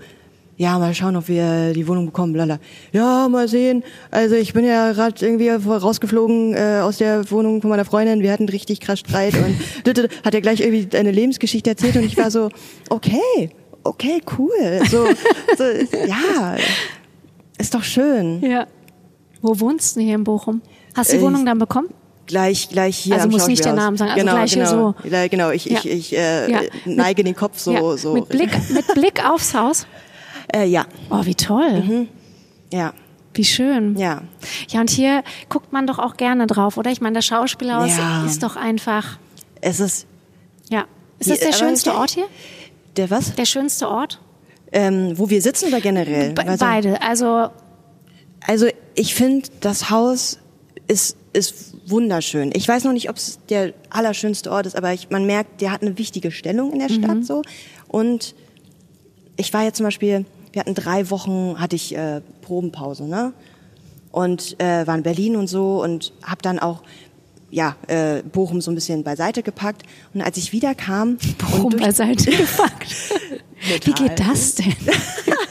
[0.57, 2.61] ja, mal schauen, ob wir die Wohnung bekommen, blala.
[2.91, 3.85] Ja, mal sehen.
[4.11, 8.21] Also ich bin ja gerade irgendwie rausgeflogen äh, aus der Wohnung von meiner Freundin.
[8.21, 12.17] Wir hatten richtig krass Streit und hat er gleich irgendwie eine Lebensgeschichte erzählt und ich
[12.17, 12.49] war so,
[12.89, 13.51] okay,
[13.85, 14.81] okay, cool.
[14.91, 15.09] So,
[15.59, 15.65] so
[16.07, 16.57] ja,
[17.59, 18.41] ist doch schön.
[18.41, 18.67] Ja.
[19.43, 20.63] Wo wohnst du hier in Bochum?
[20.95, 21.89] Hast du die Wohnung dann bekommen?
[22.33, 24.95] Gleich gleich hier also am muss nicht der Name sagen also genau, gleich genau, so.
[25.29, 25.51] Genau.
[25.51, 25.79] Ich ja.
[25.79, 26.61] ich, ich äh, ja.
[26.87, 27.97] neige den Kopf so ja.
[27.99, 29.87] so mit Blick mit Blick aufs Haus?
[30.55, 30.87] Äh, ja.
[31.11, 31.83] Oh wie toll.
[31.83, 32.09] Mhm.
[32.73, 32.95] ja.
[33.35, 33.97] Wie schön.
[33.97, 34.23] Ja.
[34.69, 36.91] Ja und hier guckt man doch auch gerne drauf oder?
[36.91, 37.91] Ich meine das Schauspielhaus
[38.27, 39.19] ist doch einfach
[39.61, 40.07] es ist
[40.71, 40.87] ja.
[41.19, 42.27] Ist das der schönste Ort hier?
[42.97, 43.35] der was?
[43.35, 44.21] Der schönste Ort?
[44.73, 46.33] Ähm, wo wir sitzen oder generell?
[46.33, 47.01] Be beide.
[47.03, 47.51] Also
[48.47, 50.39] also ich finde das Haus
[50.89, 52.51] ist ist wunderschön.
[52.55, 55.71] Ich weiß noch nicht, ob es der allerschönste Ort ist, aber ich, man merkt, der
[55.71, 57.23] hat eine wichtige Stellung in der Stadt mhm.
[57.23, 57.43] so.
[57.87, 58.35] Und
[59.37, 63.33] ich war jetzt zum Beispiel, wir hatten drei Wochen, hatte ich äh, Probenpause, ne?
[64.11, 66.83] Und äh, war in Berlin und so und habe dann auch
[67.51, 69.83] ja, äh, Bochum so ein bisschen beiseite gepackt.
[70.15, 71.19] Und als ich wieder kam...
[71.39, 72.95] Bochum beiseite gepackt?
[73.85, 74.75] Wie geht das denn?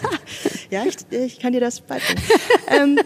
[0.71, 2.23] ja, ich, ich kann dir das beibringen.
[2.67, 2.99] ähm,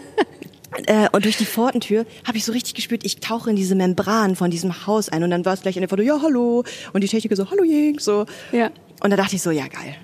[0.86, 4.36] äh, und durch die Pfortentür habe ich so richtig gespürt, ich tauche in diese Membran
[4.36, 6.64] von diesem Haus ein und dann war es gleich in der Foto, ja, hallo.
[6.92, 8.26] Und die Techniker so, hallo Jink, so.
[8.52, 8.70] Ja.
[9.02, 9.94] Und da dachte ich so, ja, geil.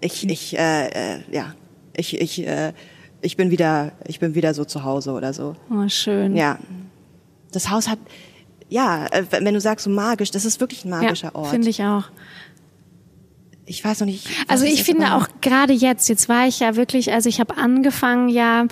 [0.00, 1.54] Ich, ich, äh, äh, ja,
[1.96, 2.72] ich, ich, äh,
[3.20, 5.56] ich bin wieder, ich bin wieder so zu Hause oder so.
[5.70, 6.36] Oh, schön.
[6.36, 6.58] Ja.
[7.52, 7.98] Das Haus hat,
[8.68, 11.48] ja, äh, wenn du sagst so magisch, das ist wirklich ein magischer ja, Ort.
[11.48, 12.04] finde ich auch
[13.68, 14.26] ich weiß noch nicht.
[14.48, 18.28] Also ich finde auch gerade jetzt, jetzt war ich ja wirklich, also ich habe angefangen
[18.28, 18.66] ja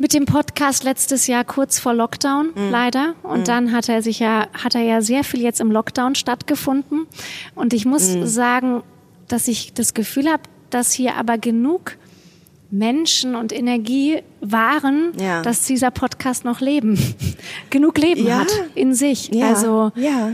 [0.00, 2.70] mit dem Podcast letztes Jahr kurz vor Lockdown, mhm.
[2.70, 3.14] leider.
[3.22, 3.44] Und mhm.
[3.44, 7.06] dann hat er sich ja, hat er ja sehr viel jetzt im Lockdown stattgefunden.
[7.54, 8.26] Und ich muss mhm.
[8.26, 8.82] sagen,
[9.28, 11.98] dass ich das Gefühl habe, dass hier aber genug
[12.70, 15.42] Menschen und Energie waren, ja.
[15.42, 16.98] dass dieser Podcast noch leben,
[17.70, 18.38] genug Leben ja.
[18.38, 19.28] hat in sich.
[19.34, 19.48] Ja.
[19.48, 20.32] Also ja.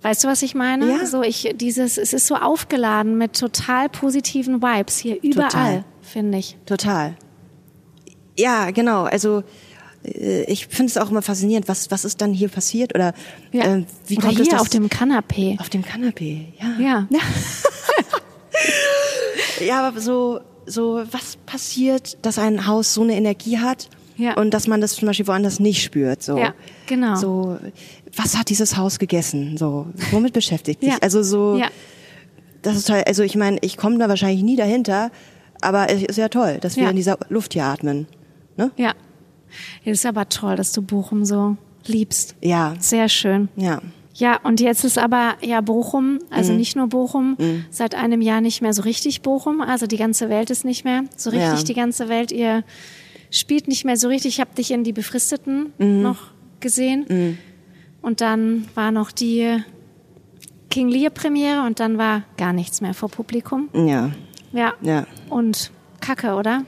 [0.00, 0.88] Weißt du, was ich meine?
[0.88, 1.04] Ja.
[1.04, 6.56] So ich dieses, es ist so aufgeladen mit total positiven Vibes hier überall, finde ich.
[6.64, 7.16] Total.
[8.38, 9.04] Ja, genau.
[9.04, 9.42] Also
[10.04, 13.12] äh, ich finde es auch immer faszinierend, was was ist dann hier passiert oder
[13.52, 13.64] Ja.
[13.76, 15.56] äh, wie Oder kommt hier es das auf dem Kanapee.
[15.60, 16.52] auf dem Kanapee?
[16.60, 16.76] Ja.
[16.80, 17.08] Ja.
[19.64, 24.34] Ja, aber so so was passiert, dass ein Haus so eine Energie hat Ja.
[24.34, 26.22] und dass man das zum Beispiel woanders nicht spürt.
[26.22, 26.36] So.
[26.38, 26.54] Ja,
[26.86, 27.14] genau.
[27.16, 27.58] So,
[28.16, 29.56] was hat dieses Haus gegessen?
[29.56, 30.90] So, womit beschäftigt sich?
[30.90, 30.98] Ja.
[31.00, 31.68] Also so, Ja.
[32.62, 33.02] das ist toll.
[33.06, 35.10] Also ich meine, ich komme da wahrscheinlich nie dahinter,
[35.60, 36.90] aber es ist ja toll, dass wir Ja.
[36.90, 38.06] in dieser Luft hier atmen.
[38.56, 38.70] Ne?
[38.76, 38.92] Ja.
[39.84, 42.34] Ja, ist aber toll, dass du Bochum so liebst.
[42.42, 43.48] Ja, Sehr schön.
[43.56, 43.80] ja.
[44.18, 46.58] Ja, und jetzt ist aber ja Bochum, also Mhm.
[46.58, 47.36] nicht nur Bochum,
[47.70, 49.60] seit einem Jahr nicht mehr so richtig Bochum.
[49.60, 51.62] Also die ganze Welt ist nicht mehr so richtig Ja.
[51.62, 52.32] die ganze Welt.
[52.32, 52.64] Ihr
[53.30, 54.34] spielt nicht mehr so richtig.
[54.36, 56.00] Ich habe dich in die Befristeten Mhm.
[56.00, 56.18] noch
[56.60, 57.36] gesehen.
[58.00, 59.62] Und dann war noch die
[60.70, 63.68] King Lear Premiere und dann war gar nichts mehr vor Publikum.
[63.74, 64.12] Ja,
[64.52, 64.72] Ja.
[64.80, 65.06] ja.
[65.28, 66.62] Und Kacke, oder?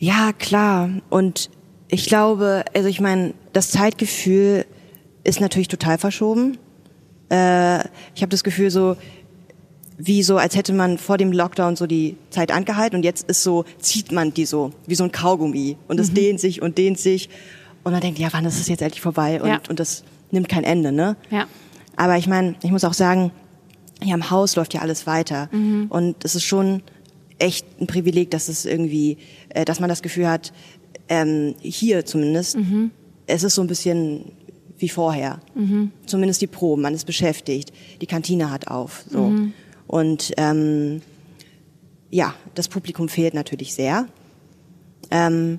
[0.00, 0.88] Ja, klar.
[1.10, 1.50] Und
[1.88, 4.64] ich glaube, also ich meine, das Zeitgefühl
[5.24, 6.56] ist natürlich total verschoben.
[7.30, 7.80] Äh,
[8.14, 8.96] ich habe das Gefühl so,
[9.98, 13.42] wie so, als hätte man vor dem Lockdown so die Zeit angehalten und jetzt ist
[13.42, 16.98] so, zieht man die so, wie so ein Kaugummi und es dehnt sich und dehnt
[16.98, 17.28] sich
[17.84, 19.60] und man denkt, ja, wann ist es jetzt endlich vorbei und, Ja.
[19.68, 21.16] und das nimmt kein Ende, ne?
[21.30, 21.46] Ja.
[21.96, 23.30] Aber ich meine, ich muss auch sagen,
[24.02, 25.50] hier am Haus läuft ja alles weiter.
[25.52, 25.86] Mhm.
[25.90, 26.82] Und es ist schon
[27.38, 29.18] echt ein Privileg, dass es irgendwie,
[29.50, 30.52] äh, dass man das Gefühl hat,
[31.08, 32.90] ähm, hier zumindest, Mhm.
[33.26, 34.32] es ist so ein bisschen
[34.78, 35.40] wie vorher.
[35.54, 35.90] Mhm.
[36.06, 39.04] Zumindest die Proben, man ist beschäftigt, die Kantine hat auf.
[39.10, 39.24] So.
[39.28, 39.52] Mhm.
[39.86, 41.02] Und ähm,
[42.10, 44.06] ja, das Publikum fehlt natürlich sehr.
[45.10, 45.58] Ähm,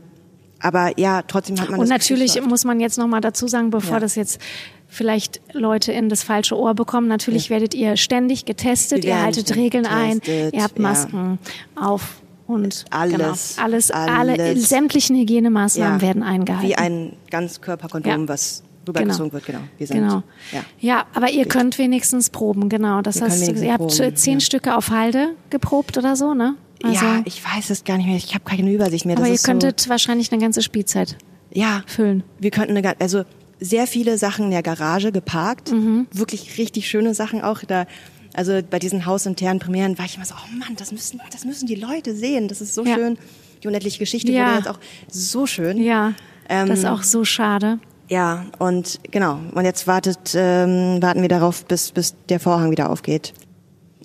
[0.59, 2.49] aber ja, trotzdem hat man Und das Gefühl, natürlich läuft.
[2.49, 3.99] muss man jetzt noch mal dazu sagen, bevor Ja.
[3.99, 4.39] das jetzt
[4.87, 9.85] vielleicht Leute in das falsche Ohr bekommen, natürlich werdet ihr ständig getestet, ihr haltet Regeln
[9.85, 10.81] ein, getestet, ihr habt ja.
[10.81, 11.39] Masken
[11.75, 12.21] auf
[12.53, 13.11] und Alles,
[13.55, 14.69] genau, alles, alle alles.
[14.69, 16.67] sämtlichen Hygienemaßnahmen werden eingehalten.
[16.67, 18.27] Wie ein Ganzkörperkondom, Ja.
[18.27, 19.59] was rübergezogen wird, genau.
[19.77, 20.23] Wir sind, genau.
[20.51, 20.61] Ja.
[20.79, 23.01] Ja, aber ihr könnt wenigstens proben, genau.
[23.01, 24.39] Das Wir heißt, ihr habt proben, zehn ja.
[24.39, 26.55] Stücke auf Halde geprobt oder so, ne?
[26.83, 28.15] Also, ja, ich weiß es gar nicht mehr.
[28.15, 29.15] Ich habe keine Übersicht mehr.
[29.15, 31.15] aber das ihr ist könntet wahrscheinlich eine ganze Spielzeit so,
[31.53, 32.23] ja, füllen.
[32.39, 33.23] wir könnten eine, also
[33.59, 36.07] sehr viele Sachen in der Garage geparkt, Mhm.
[36.11, 37.85] wirklich richtig schöne Sachen auch da.
[38.33, 41.67] Also bei diesen hausinternen Premieren war ich immer so, oh Mann, das müssen, das müssen
[41.67, 42.47] die Leute sehen.
[42.47, 42.95] Das ist so Ja.
[42.95, 43.17] schön.
[43.63, 44.45] Die unendliche Geschichte Ja.
[44.47, 44.79] wurde jetzt auch
[45.09, 45.77] so schön.
[45.83, 46.13] Ja,
[46.49, 47.79] Ähm, das ist auch so schade.
[48.09, 49.39] Ja, und genau.
[49.53, 53.33] Und jetzt wartet, ähm, warten wir darauf, bis, bis der Vorhang wieder aufgeht.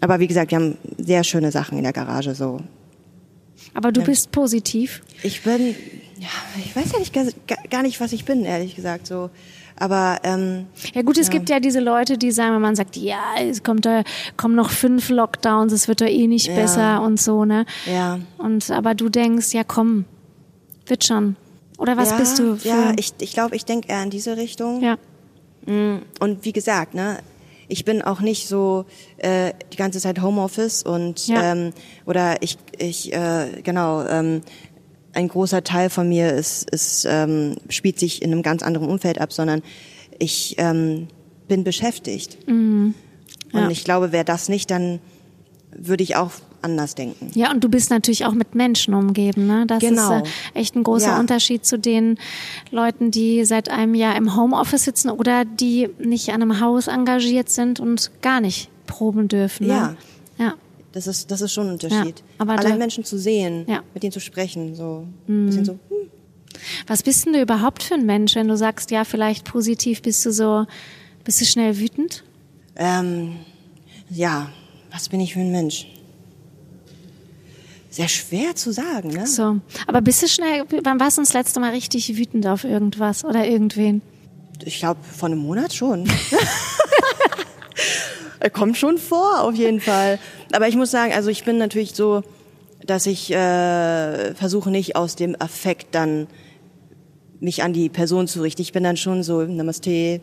[0.01, 2.35] Aber wie gesagt, wir haben sehr schöne Sachen in der Garage.
[2.35, 2.61] So,
[3.74, 5.03] Aber du bist positiv.
[5.22, 5.74] ich bin,
[6.20, 6.29] ja,
[6.64, 7.24] ich weiß ja nicht, gar,
[7.70, 9.07] gar nicht, was ich bin, ehrlich gesagt.
[9.07, 9.31] So,
[9.79, 13.18] aber ähm, Ja gut, es gibt ja diese Leute, die sagen, wenn man sagt, ja,
[13.41, 14.03] es kommt da,
[14.37, 16.55] kommen noch fünf Lockdowns, es wird doch eh nicht Ja.
[16.55, 17.66] besser und so, ne?
[17.87, 20.05] ja, Und aber du denkst, ja komm,
[20.87, 21.37] wird schon.
[21.79, 22.68] Oder was ja, bist du für?
[22.68, 24.83] Ja, ich, ich glaube, ich denke eher in diese Richtung.
[24.83, 24.97] ja.
[26.20, 27.18] Und wie gesagt, ne,
[27.68, 28.85] ich bin auch nicht so
[29.16, 31.43] äh, die ganze Zeit Homeoffice und Ja.
[31.53, 31.72] ähm,
[32.07, 34.43] oder ich ich äh, genau ähm,
[35.17, 39.21] ein großer Teil von mir ist ist ähm, spielt sich in einem ganz anderen Umfeld
[39.21, 39.62] ab, sondern
[40.19, 41.09] ich ähm,
[41.49, 42.39] bin beschäftigt.
[42.49, 42.95] Mhm.
[43.53, 43.64] Ja.
[43.64, 45.01] Und ich glaube, wäre das nicht, dann
[45.77, 47.31] würde ich auch anders denken.
[47.35, 49.64] Ja, und du bist natürlich auch mit Menschen umgeben, ne?
[49.67, 50.17] Das Genau.
[50.23, 51.21] ist äh, echt ein großer Ja.
[51.21, 52.19] Unterschied zu den
[52.71, 57.51] Leuten, die seit einem Jahr im Homeoffice sitzen oder die nicht an einem Haus engagiert
[57.51, 59.67] sind und gar nicht proben dürfen.
[59.69, 59.73] Ne?
[59.75, 59.97] Ja.
[60.39, 60.55] Ja.
[60.97, 62.20] Das ist das ist schon ein Unterschied.
[62.20, 63.80] Ja, aber Allein Menschen zu sehen, Ja.
[63.80, 63.86] Mhm.
[63.92, 65.72] mit denen zu sprechen, so ein bisschen so.
[65.72, 65.78] Hm,
[66.86, 70.24] Was bist denn du überhaupt für ein Mensch, wenn du sagst, ja, vielleicht positiv bist
[70.24, 70.64] du so,
[71.22, 72.24] bist du schnell wütend?
[72.76, 73.36] Ähm,
[74.09, 74.49] ja,
[74.90, 75.86] was bin ich für ein Mensch?
[77.90, 79.26] Sehr schwer zu sagen, ne?
[79.26, 79.59] So.
[79.86, 83.47] Aber bist du schnell, wann warst du das letzte Mal richtig wütend auf irgendwas oder
[83.47, 84.01] irgendwen?
[84.64, 86.09] Ich glaube, vor einem Monat schon.
[88.53, 90.18] Kommt schon vor, auf jeden Fall.
[90.53, 92.22] Aber ich muss sagen, also ich bin natürlich so,
[92.84, 96.26] dass ich äh, versuche nicht aus dem Affekt dann
[97.40, 98.62] mich an die Person zu richten.
[98.62, 100.20] Ich bin dann schon so, Namaste, äh,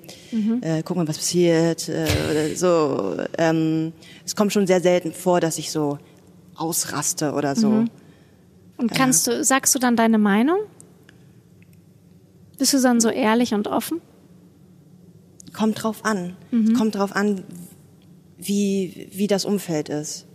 [0.84, 1.90] guck mal, was passiert.
[1.90, 3.18] Äh, oder so.
[3.38, 3.94] Ähm,
[4.26, 6.00] es kommt schon sehr selten vor, dass ich so
[6.56, 7.86] ausraste oder so.
[8.78, 10.58] Und kannst du, sagst du dann deine Meinung?
[12.58, 14.02] Bist du dann so ehrlich und offen?
[15.54, 16.36] Kommt drauf an.
[16.76, 17.44] Kommt drauf an,
[18.44, 20.26] wie, wie das Umfeld ist.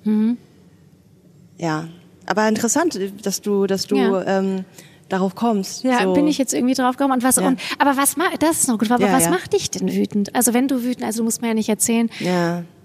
[1.59, 1.89] Ja.
[2.27, 4.39] Aber interessant, dass du, dass du Ja.
[4.39, 4.65] ähm,
[5.09, 5.85] darauf kommst.
[5.85, 6.13] Ja, so.
[6.13, 7.15] bin ich jetzt irgendwie drauf gekommen.
[7.15, 7.47] Und was, Ja.
[7.49, 9.31] und, aber was macht, das ist noch gut, aber Ja, was ja.
[9.31, 10.35] macht dich denn wütend?
[10.35, 12.11] Also wenn du wütend, also du musst mir ja nicht erzählen,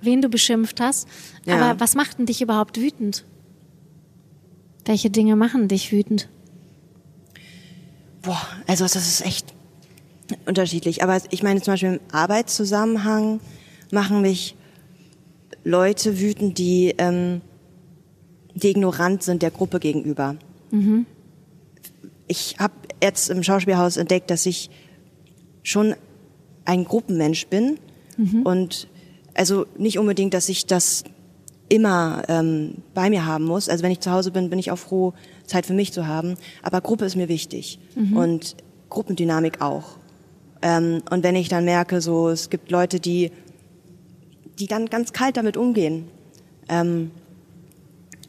[0.02, 1.08] wen du beschimpft hast,
[1.48, 3.26] aber was macht denn dich überhaupt wütend?
[4.86, 6.30] Welche Dinge machen dich wütend?
[8.22, 9.54] Boah, also das ist echt
[10.46, 11.04] unterschiedlich.
[11.04, 13.42] Aber ich meine zum Beispiel im Arbeitszusammenhang
[13.92, 14.56] machen mich
[15.64, 17.42] Leute wütend, die, ähm,
[18.54, 20.36] die ignorant sind der Gruppe gegenüber.
[22.28, 24.70] Ich habe jetzt im Schauspielhaus entdeckt, dass ich
[25.64, 25.96] schon
[26.66, 27.78] ein Gruppenmensch bin
[28.44, 28.88] und
[29.34, 31.04] also nicht unbedingt, dass ich das
[31.70, 33.70] immer ähm, bei mir haben muss.
[33.70, 35.14] Also wenn ich zu Hause bin, bin ich auch froh,
[35.46, 36.36] Zeit für mich zu haben.
[36.62, 37.80] Aber Gruppe ist mir wichtig
[38.16, 38.56] und
[38.90, 39.98] Gruppendynamik auch.
[40.62, 43.32] Ähm, und wenn ich dann merke, so es gibt Leute, die
[44.60, 46.06] die ganz ganz kalt damit umgehen,
[46.70, 47.12] ähm,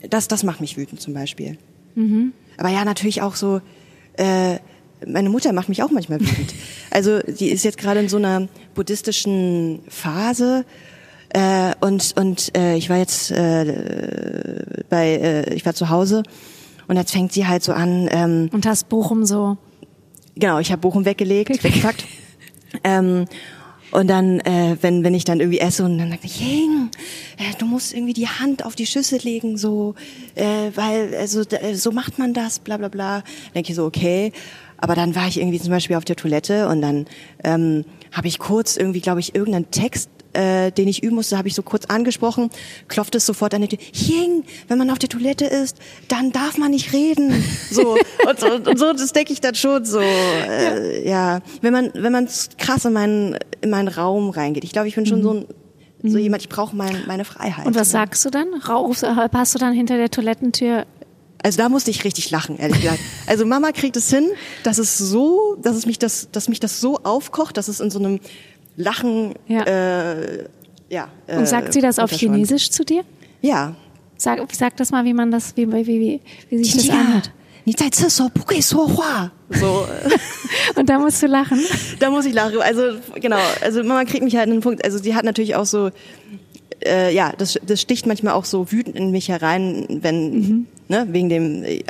[0.09, 1.59] das das macht mich wütend zum Beispiel.
[2.57, 3.61] Aber ja, natürlich auch so.
[4.17, 4.59] Äh,
[5.07, 6.55] meine Mutter macht mich auch manchmal wütend.
[6.91, 10.65] Also die ist jetzt gerade in so einer buddhistischen Phase
[11.31, 16.23] äh, und und äh, ich war jetzt äh, bei äh, ich war zu Hause
[16.87, 18.09] und jetzt fängt sie halt so an.
[18.13, 19.57] Ähm, Und hast Bochum so,
[20.37, 22.05] genau, ich habe Bochum weggelegt, weggepackt.
[22.85, 23.27] ähm,
[23.91, 26.91] und dann, äh, wenn, wenn ich dann irgendwie esse und dann sagt ich, Jing,
[27.39, 29.95] äh, du musst irgendwie die Hand auf die Schüssel legen, so,
[30.35, 33.23] äh, weil, also äh, so macht man das, bla bla bla.
[33.55, 34.33] Denke ich so, okay.
[34.79, 37.07] Aber dann war ich irgendwie zum Beispiel auf der Toilette und dann
[37.43, 41.49] ähm, habe ich kurz irgendwie, glaube ich, irgendeinen Text äh, den ich üben musste, habe
[41.49, 42.51] ich so kurz angesprochen,
[42.89, 43.79] klopft es sofort an die Tür.
[43.93, 45.79] Jing, wenn man auf der Toilette ist,
[46.09, 47.33] dann darf man nicht reden.
[47.71, 47.97] So
[48.29, 50.01] und, so, und so, das denke ich dann schon so.
[50.01, 51.41] Äh, ja.
[51.61, 52.29] wenn man wenn man
[52.59, 54.65] krass in meinen in meinen Raum reingeht.
[54.65, 55.47] Ich glaube, ich bin schon so ein
[56.03, 56.43] so jemand.
[56.43, 57.67] Ich brauche mein, meine Freiheit.
[57.67, 58.53] und was sagst du dann?
[58.55, 60.85] Rauchst, äh, hast du dann hinter der Toilettentür,
[61.43, 63.01] Also da musste ich richtig lachen, ehrlich gesagt.
[63.27, 64.31] Also Mama kriegt es hin,
[64.63, 67.91] dass es so, dass es mich das, dass mich das so aufkocht, dass es in
[67.91, 68.21] so einem
[68.77, 69.35] Lachen.
[69.47, 69.63] Ja.
[69.63, 70.45] Äh,
[70.89, 73.05] ja äh, Und sagt sie das auf Chinesisch zu dir?
[73.41, 73.75] Ja.
[74.17, 76.95] Sag, sag das mal, wie man das, wie, wie, wie, wie sich das ja.
[76.95, 77.31] anhört.
[79.49, 79.87] So.
[80.77, 81.61] und da musst du lachen.
[81.99, 82.61] Da muss ich lachen.
[82.61, 84.85] Also genau, also Mama kriegt mich halt einen Punkt.
[84.85, 85.91] Also sie hat natürlich auch so,
[86.85, 90.67] äh, ja, das, das sticht manchmal auch so wütend in mich herein, wenn mhm.
[90.89, 91.83] ne, wegen dem äh,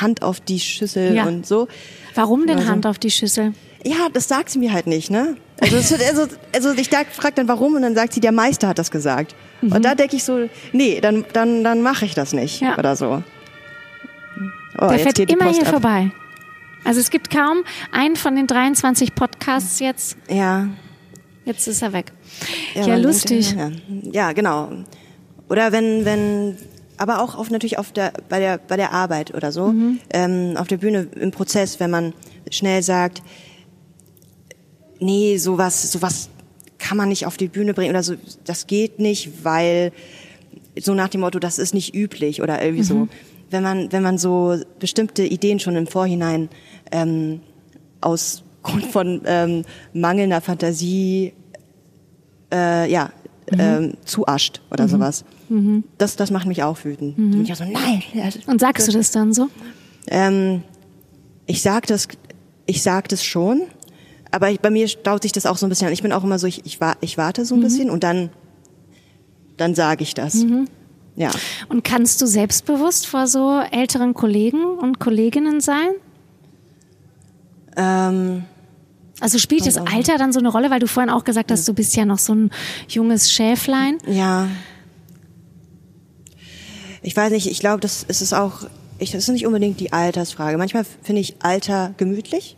[0.00, 1.24] Hand auf die Schüssel ja.
[1.24, 1.66] und so.
[2.14, 3.52] Warum denn also, Hand auf die Schüssel?
[3.84, 5.36] Ja, das sagt sie mir halt nicht, ne?
[5.60, 8.90] Also, also, also ich frage dann warum und dann sagt sie, der Meister hat das
[8.90, 9.34] gesagt.
[9.62, 12.76] Und da denke ich so, nee, dann, dann, dann mache ich das nicht Ja.
[12.78, 13.22] oder so.
[14.78, 15.68] Oh, Der fährt immer hier ab.
[15.68, 16.10] vorbei.
[16.84, 17.58] Also es gibt kaum
[17.90, 20.16] einen von den 23 Podcasts jetzt.
[20.28, 20.68] Ja.
[21.44, 22.12] Jetzt ist er weg.
[22.74, 23.54] Ja, man lustig.
[23.56, 23.70] Ja,
[24.12, 24.70] ja, genau.
[25.48, 26.56] Oder wenn, wenn,
[26.98, 30.00] aber auch auf natürlich auf der bei der bei der Arbeit oder so, Mhm.
[30.12, 32.12] ähm, auf der Bühne im Prozess, wenn man
[32.50, 33.22] schnell sagt,
[35.00, 36.28] nee, sowas, sowas
[36.78, 39.92] kann man nicht auf die Bühne bringen oder so, das geht nicht, weil
[40.78, 42.86] so nach dem Motto, das ist nicht üblich oder irgendwie Mhm.
[42.86, 43.08] so.
[43.50, 46.48] Wenn man wenn man so bestimmte Ideen schon im Vorhinein
[46.90, 47.40] ähm,
[48.00, 51.32] aus Grund von ähm, mangelnder Fantasie
[52.52, 53.10] äh, ja,
[53.56, 55.24] ähm, zuascht oder sowas.
[55.98, 57.14] Das, das macht mich auch wütend.
[57.16, 58.02] Bin ich auch so, nein.
[58.48, 59.46] Und sagst du das dann so?
[60.08, 60.62] Ähm,
[61.46, 62.08] ich sag das,
[62.66, 63.62] ich sag das schon,
[64.36, 65.92] aber bei mir staut sich das auch so ein bisschen an.
[65.92, 68.30] Ich bin auch immer so, ich, ich, wa- ich warte so ein bisschen und dann,
[69.56, 70.44] dann sage ich das.
[71.16, 71.30] Ja.
[71.68, 75.88] Und kannst du selbstbewusst vor so älteren Kollegen und Kolleginnen sein?
[77.76, 78.44] Ähm,
[79.20, 81.72] Also spielt das Alter dann so eine Rolle, weil du vorhin auch gesagt hast, du
[81.74, 82.50] bist ja noch so ein
[82.88, 83.96] junges Schäflein.
[84.06, 84.48] Ja.
[87.02, 88.66] Ich weiß nicht, ich glaube, das ist es auch,
[88.98, 90.58] ich, das ist nicht unbedingt die Altersfrage.
[90.58, 92.56] Manchmal finde ich Alter gemütlich,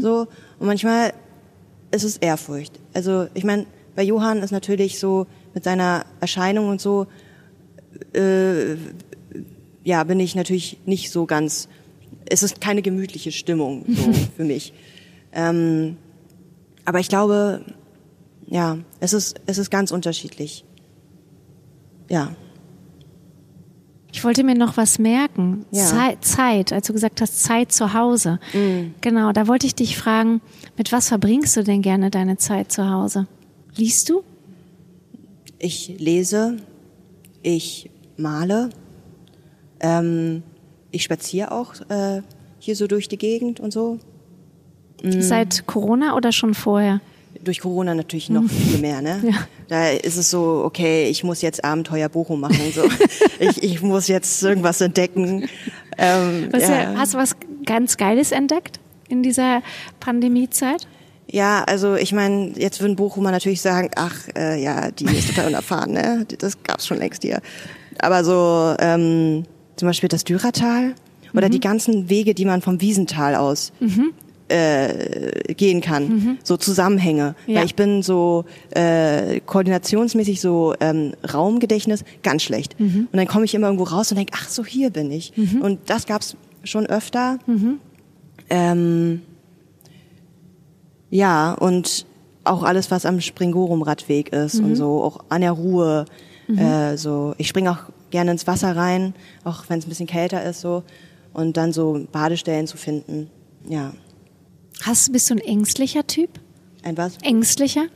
[0.00, 0.28] so,
[0.64, 1.12] und manchmal
[1.90, 2.80] ist es Ehrfurcht.
[2.94, 7.06] Also, ich meine, bei Johann ist natürlich so, mit seiner Erscheinung und so,
[8.14, 8.76] äh,
[9.84, 11.68] ja, bin ich natürlich nicht so ganz,
[12.30, 14.72] es ist keine gemütliche Stimmung, so, für mich.
[15.34, 15.98] Ähm,
[16.86, 17.60] aber ich glaube,
[18.46, 20.64] ja, es ist, es ist ganz unterschiedlich.
[22.08, 22.34] Ja.
[24.14, 25.66] Ich wollte mir noch was merken.
[25.72, 25.86] Ja.
[25.86, 28.38] Zeit, Zeit, als du gesagt hast, Zeit zu Hause.
[29.00, 30.40] Genau, da wollte ich dich fragen,
[30.78, 33.26] mit was verbringst du denn gerne deine Zeit zu Hause?
[33.74, 34.22] Liest du?
[35.58, 36.58] Ich lese,
[37.42, 38.70] ich male,
[39.80, 40.44] ähm,
[40.92, 42.22] ich spaziere auch äh,
[42.60, 43.98] hier so durch die Gegend und so.
[45.02, 47.00] Seit Corona oder schon vorher?
[47.44, 49.20] Durch Corona natürlich noch viel mehr, ne?
[49.22, 49.46] Ja.
[49.68, 52.82] Da ist es so, okay, ich muss jetzt Abenteuer Bochum machen so.
[53.38, 55.48] ich, ich muss jetzt irgendwas entdecken.
[55.96, 56.94] Ähm, Was ja.
[56.96, 59.62] Hast du was ganz Geiles entdeckt in dieser
[60.00, 60.86] Pandemiezeit?
[61.30, 65.48] Ja, also ich meine, jetzt würden Bochumer natürlich sagen, ach äh, ja, die ist total
[65.48, 66.26] unerfahren, ne?
[66.38, 67.40] Das gab's schon längst hier.
[67.98, 69.44] Aber so ähm,
[69.76, 70.94] zum Beispiel das Dürertal
[71.32, 71.52] oder mhm.
[71.52, 74.12] die ganzen Wege, die man vom Wiesental aus mhm.
[74.48, 76.38] Äh, gehen kann, mhm.
[76.42, 77.34] so Zusammenhänge.
[77.46, 77.60] Ja.
[77.60, 82.78] Weil ich bin so äh, koordinationsmäßig so ähm, Raumgedächtnis ganz schlecht.
[82.78, 83.08] Mhm.
[83.10, 85.32] Und dann komme ich immer irgendwo raus und denke, ach so, hier bin ich.
[85.36, 85.62] Mhm.
[85.62, 87.38] Und das gab's schon öfter.
[87.46, 87.78] Mhm.
[88.50, 89.22] Ähm,
[91.10, 92.06] ja, und
[92.44, 94.64] auch alles, was am Springorum-Radweg ist mhm.
[94.66, 96.04] und so, auch an der Ruhe.
[96.48, 96.58] Mhm.
[96.58, 97.78] Äh, so, ich springe auch
[98.10, 99.14] gerne ins Wasser rein,
[99.44, 100.82] auch wenn es ein bisschen kälter ist, so
[101.32, 103.28] und dann so Badestellen zu finden.
[103.68, 103.92] Ja.
[104.82, 106.30] Hast bist du ein ängstlicher Typ?
[106.82, 107.16] Ein was?
[107.22, 107.86] Ängstlicher?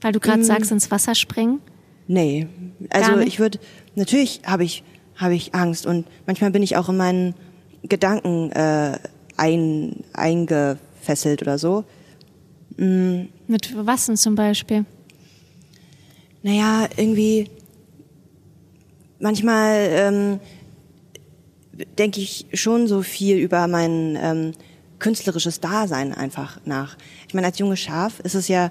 [0.00, 0.44] Weil du gerade mm.
[0.44, 1.60] sagst, ins Wasser springen?
[2.06, 2.48] Nee.
[2.90, 3.60] Also ich würde
[3.94, 4.82] natürlich habe ich
[5.14, 7.34] habe ich Angst und manchmal bin ich auch in meinen
[7.82, 8.98] Gedanken äh,
[9.36, 11.84] ein, eingefesselt oder so.
[12.76, 13.26] Mm.
[13.46, 14.86] Mit was denn zum Beispiel?
[16.42, 17.50] Naja, irgendwie
[19.18, 20.40] manchmal ähm,
[21.98, 24.52] denke ich schon so viel über mein ähm,
[25.00, 26.96] künstlerisches Dasein einfach nach.
[27.26, 28.70] Ich meine, als junge Schaf ist es ja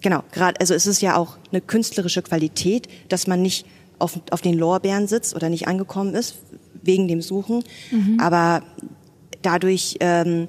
[0.00, 3.66] genau gerade, also ist es ja auch eine künstlerische Qualität, dass man nicht
[3.98, 6.36] auf, auf den Lorbeeren sitzt oder nicht angekommen ist
[6.82, 8.20] wegen dem Suchen, mhm.
[8.20, 8.62] aber
[9.42, 10.48] dadurch ähm,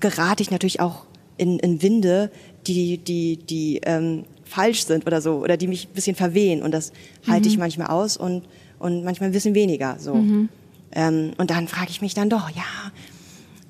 [0.00, 1.06] gerate ich natürlich auch
[1.38, 2.30] in, in Winde,
[2.66, 6.72] die die die ähm, falsch sind oder so oder die mich ein bisschen verwehen und
[6.72, 6.92] das
[7.24, 7.32] mhm.
[7.32, 7.60] halte ich mhm.
[7.60, 8.42] manchmal aus und
[8.78, 10.14] und manchmal ein bisschen weniger so.
[10.14, 10.48] Mhm.
[10.92, 12.62] Ähm, und dann frage ich mich dann doch, ja,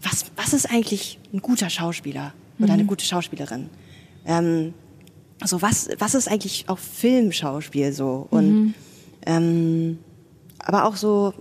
[0.02, 2.88] was, was ist eigentlich ein guter Schauspieler oder eine mhm.
[2.88, 3.68] gute Schauspielerin?
[4.26, 4.74] Ähm,
[5.40, 8.26] also was, was ist eigentlich auch Filmschauspiel so?
[8.30, 8.74] Und mhm.
[9.26, 9.98] ähm,
[10.58, 11.32] aber auch so,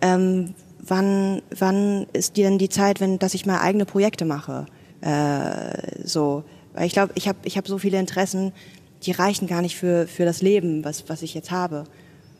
[0.00, 4.66] ähm, wann, wann ist dir denn die Zeit, wenn, dass ich mal eigene Projekte mache?
[5.00, 6.44] Äh, so,
[6.74, 8.52] weil ich glaube, ich habe ich hab so viele Interessen,
[9.02, 11.84] die reichen gar nicht für, für das Leben, was, was ich jetzt habe.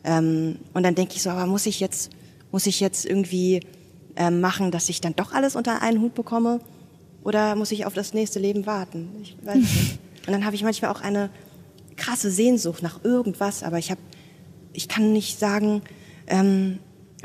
[0.03, 2.11] Ähm, und dann denke ich so, aber muss ich jetzt
[2.53, 3.61] muss ich jetzt irgendwie
[4.15, 6.59] äh, machen, dass ich dann doch alles unter einen Hut bekomme?
[7.23, 9.09] Oder muss ich auf das nächste Leben warten?
[9.21, 9.99] Ich weiß nicht.
[10.27, 11.29] Und dann habe ich manchmal auch eine
[11.95, 14.01] krasse Sehnsucht nach irgendwas, aber ich habe,
[14.71, 15.81] ich kann nicht sagen,
[16.27, 16.79] ähm,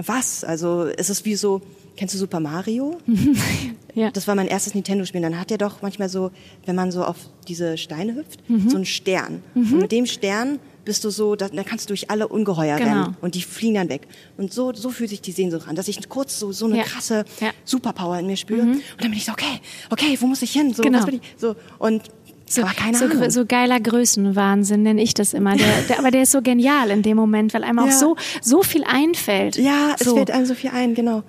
[0.04, 0.44] was.
[0.44, 1.62] Also es ist wie so,
[1.96, 2.98] kennst du Super Mario?
[3.94, 4.10] ja.
[4.10, 5.20] Das war mein erstes Nintendo-Spiel.
[5.20, 6.30] Dann hat er doch manchmal so,
[6.66, 7.16] wenn man so auf
[7.46, 8.70] diese Steine hüpft, mhm.
[8.70, 9.42] so einen Stern.
[9.54, 9.72] Mhm.
[9.74, 10.58] Und mit dem Stern
[10.88, 12.90] bist du so, dann kannst du durch alle Ungeheuer genau.
[12.90, 14.08] rennen und die fliegen dann weg.
[14.38, 16.84] Und so, so fühlt sich die Sehnsucht an, dass ich kurz so, so eine ja.
[16.84, 17.50] krasse ja.
[17.66, 18.62] Superpower in mir spüre.
[18.62, 18.72] Mhm.
[18.72, 19.60] Und dann bin ich so, okay,
[19.90, 20.72] okay, wo muss ich hin?
[20.72, 21.00] So, genau.
[21.00, 21.20] was bin ich?
[21.36, 22.04] So, und
[22.46, 23.28] so, aber keine so, Ahnung.
[23.28, 25.56] so geiler Größenwahnsinn nenne ich das immer.
[25.56, 27.84] Der, der, aber der ist so genial in dem Moment, weil einem ja.
[27.84, 29.56] auch so, so viel einfällt.
[29.56, 30.12] Ja, so.
[30.12, 31.22] es fällt einem so viel ein, genau.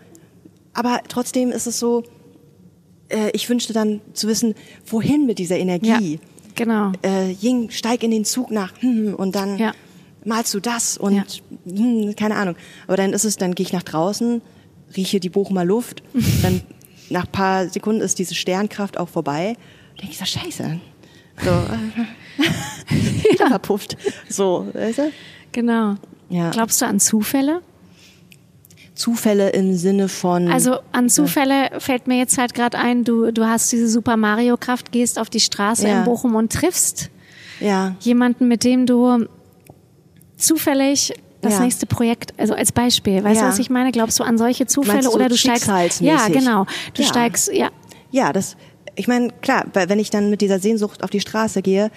[0.73, 2.05] Aber trotzdem ist es so,
[3.09, 4.55] äh, ich wünschte dann zu wissen,
[4.85, 6.13] wohin mit dieser Energie.
[6.13, 6.28] Ja.
[6.59, 6.91] Genau.
[7.05, 9.71] Äh, Ying, steig in den Zug nach hm, und dann ja.
[10.25, 11.23] malst du das und ja.
[11.65, 12.57] hm, keine Ahnung.
[12.85, 14.41] Aber dann ist es, dann gehe ich nach draußen,
[14.97, 16.03] rieche die Bochumer Luft,
[16.41, 16.59] dann
[17.09, 19.55] nach ein paar Sekunden ist diese Sternkraft auch vorbei.
[20.01, 20.81] Denke ich so, scheiße.
[21.41, 22.43] So, äh,
[23.31, 23.95] wieder verpufft.
[24.27, 25.11] So, weißt du?
[25.53, 25.95] Genau.
[26.27, 26.49] Ja.
[26.49, 27.61] Glaubst du an Zufälle?
[28.99, 30.51] Zufälle im Sinne von.
[30.51, 34.57] Also an Zufälle fällt mir jetzt halt gerade ein, du, du hast diese Super Mario
[34.57, 35.99] Kraft, gehst auf die Straße ja.
[35.99, 37.09] in Bochum und triffst
[37.61, 37.95] ja.
[38.01, 39.25] jemanden, mit dem du
[40.35, 41.59] zufällig das ja.
[41.61, 43.93] nächste Projekt, also als Beispiel, weißt du, was ich meine?
[43.93, 46.01] Glaubst du an solche Zufälle du oder du steigst?
[46.01, 46.65] Ja, genau.
[46.93, 47.69] Du steigst, ja.
[48.11, 48.57] Ja, das,
[48.95, 51.89] ich meine, klar, wenn ich dann mit dieser Sehnsucht auf die Straße gehe,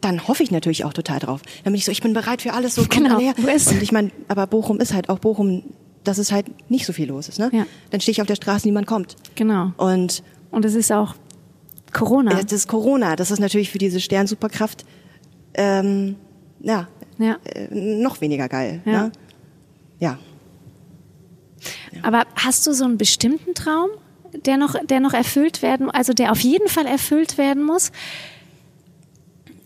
[0.00, 1.40] dann hoffe ich natürlich auch total drauf.
[1.64, 3.18] Dann bin ich so, ich bin bereit für alles, so komm genau.
[3.18, 3.34] her.
[3.36, 5.64] Und ich meine, aber Bochum ist halt auch Bochum
[6.04, 7.38] dass es halt nicht so viel los ist.
[7.38, 7.50] Ne?
[7.52, 7.66] Ja.
[7.90, 9.16] Dann stehe ich auf der Straße, niemand kommt.
[9.34, 9.72] Genau.
[9.76, 11.14] Und und es ist auch
[11.92, 12.42] Corona.
[12.42, 13.16] Das ist Corona.
[13.16, 14.84] Das ist natürlich für diese Sternsuperkraft
[15.54, 16.16] ähm,
[16.60, 16.88] ja,
[17.18, 17.38] ja.
[17.44, 18.82] Äh, noch weniger geil.
[18.84, 19.04] Ja.
[19.04, 19.12] Ne?
[20.00, 20.18] ja.
[22.02, 23.90] Aber hast du so einen bestimmten Traum,
[24.44, 27.92] der noch, der noch erfüllt werden, also der auf jeden Fall erfüllt werden muss?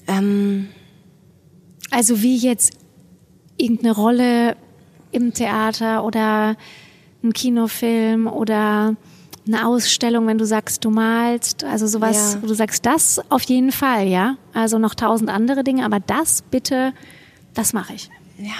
[0.07, 0.68] Ähm,
[1.91, 2.72] also wie jetzt
[3.57, 4.57] irgendeine Rolle
[5.13, 6.57] im Theater oder
[7.23, 8.97] ein Kinofilm oder
[9.47, 12.43] eine Ausstellung, wenn du sagst, du malst, also sowas, ja.
[12.43, 14.37] wo du sagst, das auf jeden Fall, ja.
[14.53, 16.93] Also noch tausend andere Dinge, aber das bitte,
[17.55, 18.11] das mache ich.
[18.39, 18.53] Ja.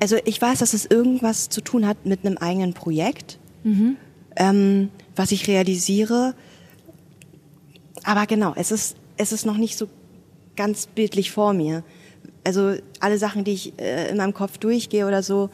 [0.00, 3.96] Also ich weiß, dass es irgendwas zu tun hat mit einem eigenen Projekt, mhm.
[4.36, 6.34] ähm, was ich realisiere.
[8.04, 9.88] Aber genau, es ist, es ist noch nicht so
[10.56, 11.82] ganz bildlich vor mir
[12.44, 15.50] also alle Sachen, die ich äh, in meinem Kopf durchgehe oder so,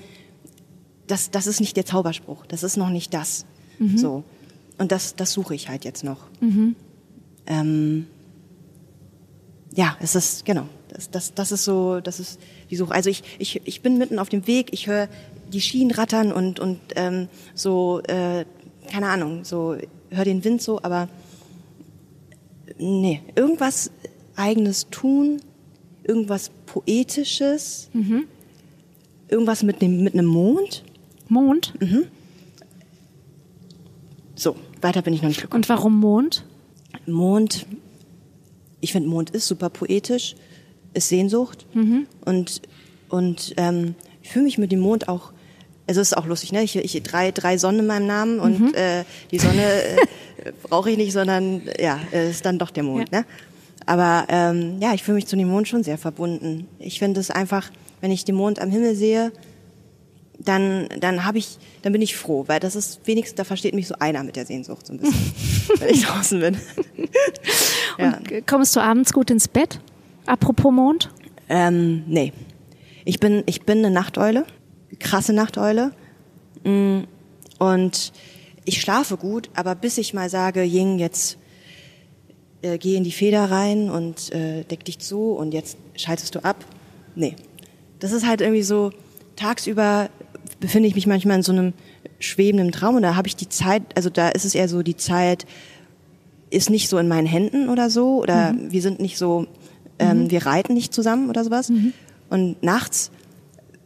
[1.07, 2.47] das, das ist nicht der Zauberspruch.
[2.47, 3.45] Das ist noch nicht das.
[3.79, 3.99] Mhm.
[3.99, 4.25] So.
[4.79, 6.29] Und das, das suche ich halt jetzt noch.
[7.47, 8.07] Ähm,
[9.75, 12.93] ja, es ist, genau, das, das, das ist so, das ist die Suche.
[12.93, 15.09] Also ich, ich, ich bin mitten auf dem Weg, ich höre
[15.53, 18.45] die Schienen rattern und, und ähm, so, äh,
[18.91, 19.77] keine Ahnung, so,
[20.11, 21.09] höre den Wind so, aber
[22.79, 23.91] nee, irgendwas
[24.35, 25.41] eigenes tun,
[26.07, 27.91] irgendwas Poetisches,
[29.29, 30.85] irgendwas mit, dem, mit einem Mond.
[31.29, 31.73] Mond?
[34.35, 35.63] So, weiter bin ich noch nicht gekommen.
[35.63, 36.45] Und warum Mond?
[37.07, 37.67] Mond,
[38.81, 40.35] ich finde Mond ist super poetisch,
[40.95, 41.67] ist Sehnsucht
[42.25, 42.63] und
[43.09, 45.33] und ähm, ich fühle mich mit dem Mond auch.
[45.87, 46.65] Also es ist auch lustig, ne?
[46.65, 49.97] Ich, ich drei drei Sonnen in meinem Namen und äh, die Sonne äh,
[50.65, 53.21] brauche ich nicht, sondern ja, es ist dann doch der Mond, Ja.
[53.21, 53.27] ne?
[53.87, 56.67] Aber ähm, ja, ich fühle mich zu dem Mond schon sehr verbunden.
[56.79, 57.71] Ich finde es einfach,
[58.01, 59.33] wenn ich den Mond am Himmel sehe,
[60.39, 63.87] dann, dann habe ich, dann bin ich froh, weil das ist wenigstens, da versteht mich
[63.89, 65.33] so einer mit der Sehnsucht so ein bisschen,
[65.79, 66.57] wenn ich draußen bin.
[67.99, 68.19] ja.
[68.19, 69.81] Und kommst du abends gut ins Bett?
[70.27, 71.11] Apropos Mond?
[71.49, 72.33] Ähm, nee.
[73.05, 74.45] Ich bin, ich bin eine Nachteule,
[74.99, 75.93] krasse Nachteule.
[76.65, 77.03] Mm,
[77.59, 78.13] Und
[78.65, 81.39] ich schlafe gut, aber bis ich mal sage, Ying, jetzt
[82.63, 86.45] äh, geh in die Feder rein und äh, deck dich zu und jetzt schaltest du
[86.45, 86.65] ab.
[87.15, 87.37] Nee.
[87.99, 88.93] Das ist halt irgendwie so,
[89.37, 90.09] tagsüber
[90.61, 91.73] befinde ich mich manchmal in so einem
[92.19, 94.97] schwebenden Traum und da habe ich die Zeit, also da ist es eher so, die
[94.97, 95.47] Zeit
[96.51, 99.47] ist nicht so in meinen Händen oder so oder wir sind nicht so,
[99.99, 101.71] ähm, wir reiten nicht zusammen oder sowas.
[102.31, 103.11] Und nachts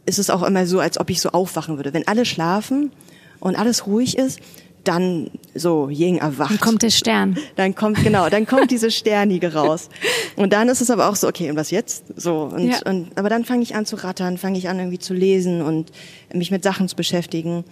[0.05, 1.93] ist es auch immer so, als ob ich so aufwachen würde.
[1.93, 2.91] Wenn alle schlafen
[3.39, 4.39] und alles ruhig ist,
[4.83, 6.51] dann so Ying erwacht.
[6.51, 7.37] Dann kommt der Stern.
[7.55, 9.89] Dann kommt, genau, dann kommt diese Sternige raus.
[10.35, 12.05] Und dann ist es aber auch so, okay, und was jetzt?
[12.15, 12.79] So, und, ja.
[12.85, 15.91] und aber dann fange ich an zu rattern, fange ich an irgendwie zu lesen und
[16.33, 17.63] mich mit Sachen zu beschäftigen.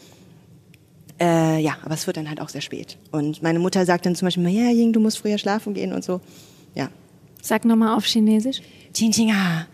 [1.20, 2.98] Äh, ja, aber es wird dann halt auch sehr spät.
[3.12, 6.04] Und meine Mutter sagt dann zum Beispiel, ja, Ying, du musst früher schlafen gehen und
[6.04, 6.22] so.
[6.76, 6.90] Ja.
[7.42, 8.62] Sag nochmal auf Chinesisch.
[9.44, 9.66] Ah,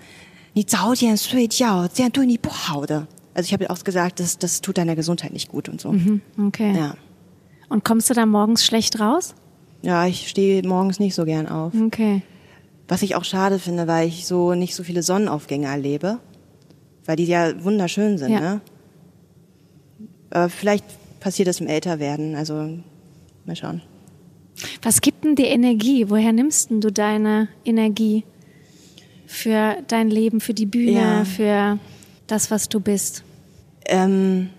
[3.34, 5.92] also ich habe auch gesagt, das, das tut deiner Gesundheit nicht gut und so.
[5.92, 6.74] Mhm, okay.
[6.76, 6.96] Ja.
[7.70, 9.34] Und kommst du da morgens schlecht raus?
[9.82, 11.74] Ja, ich stehe morgens nicht so gern auf.
[11.74, 12.22] Okay.
[12.88, 16.20] Was ich auch schade finde, weil ich so nicht so viele Sonnenaufgänge erlebe.
[17.06, 18.40] Weil die ja wunderschön sind, Ja.
[18.40, 18.62] ne?
[20.32, 20.86] Aber vielleicht
[21.20, 22.78] passiert das im Älterwerden, also
[23.46, 23.82] mal schauen.
[24.82, 26.10] Was gibt denn dir Energie?
[26.10, 28.24] Woher nimmst denn du deine Energie
[29.28, 31.26] für dein Leben, für die Bühne, Ja.
[31.26, 31.80] für
[32.28, 33.24] das, was du bist?
[33.86, 34.50] Ähm,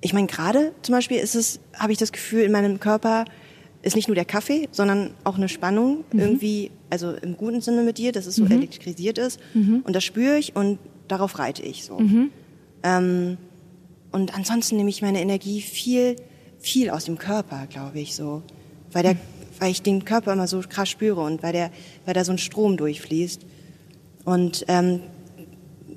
[0.00, 3.24] ich meine, gerade zum Beispiel ist es, habe ich das Gefühl, in meinem Körper
[3.82, 7.98] ist nicht nur der Kaffee, sondern auch eine Spannung irgendwie, also im guten Sinne mit
[7.98, 9.40] dir, dass es so elektrisiert ist.
[9.84, 10.78] Und das spüre ich und
[11.08, 11.98] darauf reite ich so.
[12.82, 13.38] Ähm,
[14.10, 16.16] und ansonsten nehme ich meine Energie viel,
[16.58, 18.42] viel aus dem Körper, glaube ich, so.
[18.92, 19.16] Weil der,
[19.58, 21.70] weil ich den Körper immer so krass spüre und weil der,
[22.04, 23.44] weil da so ein Strom durchfließt.
[24.24, 25.00] Und ähm,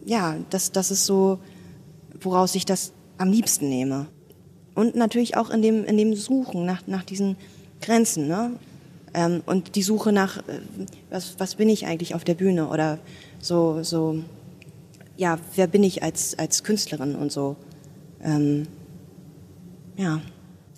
[0.05, 1.39] ja, das, das ist so,
[2.19, 4.07] woraus ich das am liebsten nehme.
[4.73, 7.35] Und natürlich auch in dem, in dem Suchen nach, nach diesen
[7.81, 8.51] Grenzen, ne?
[9.13, 10.61] Ähm, und die Suche nach, äh,
[11.09, 12.97] was, was bin ich eigentlich auf der Bühne oder
[13.39, 14.23] so, so,
[15.17, 17.57] ja, wer bin ich als, als Künstlerin und so.
[18.23, 18.67] Ähm,
[19.97, 20.21] ja,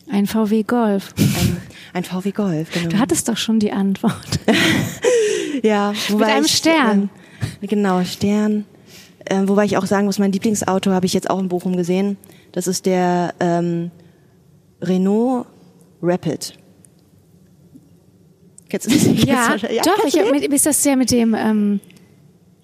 [0.10, 1.14] Ein VW Golf.
[1.18, 1.58] ein,
[1.94, 2.90] ein VW Golf, genau.
[2.90, 4.40] Du hattest doch schon die Antwort.
[5.64, 7.10] Ja, wobei einem ich, Stern.
[7.62, 8.66] Ähm, genau, Stern.
[9.26, 12.18] Ähm, wobei ich auch sagen muss, mein Lieblingsauto habe ich jetzt auch in Bochum gesehen.
[12.54, 13.92] Das ist der ähm,
[14.82, 15.46] Renault
[16.02, 16.54] Rapid.
[18.70, 19.04] Kennst du das?
[19.26, 20.06] Ja, du- doch.
[20.06, 21.80] Ich hab mit, ist das der mit dem ähm,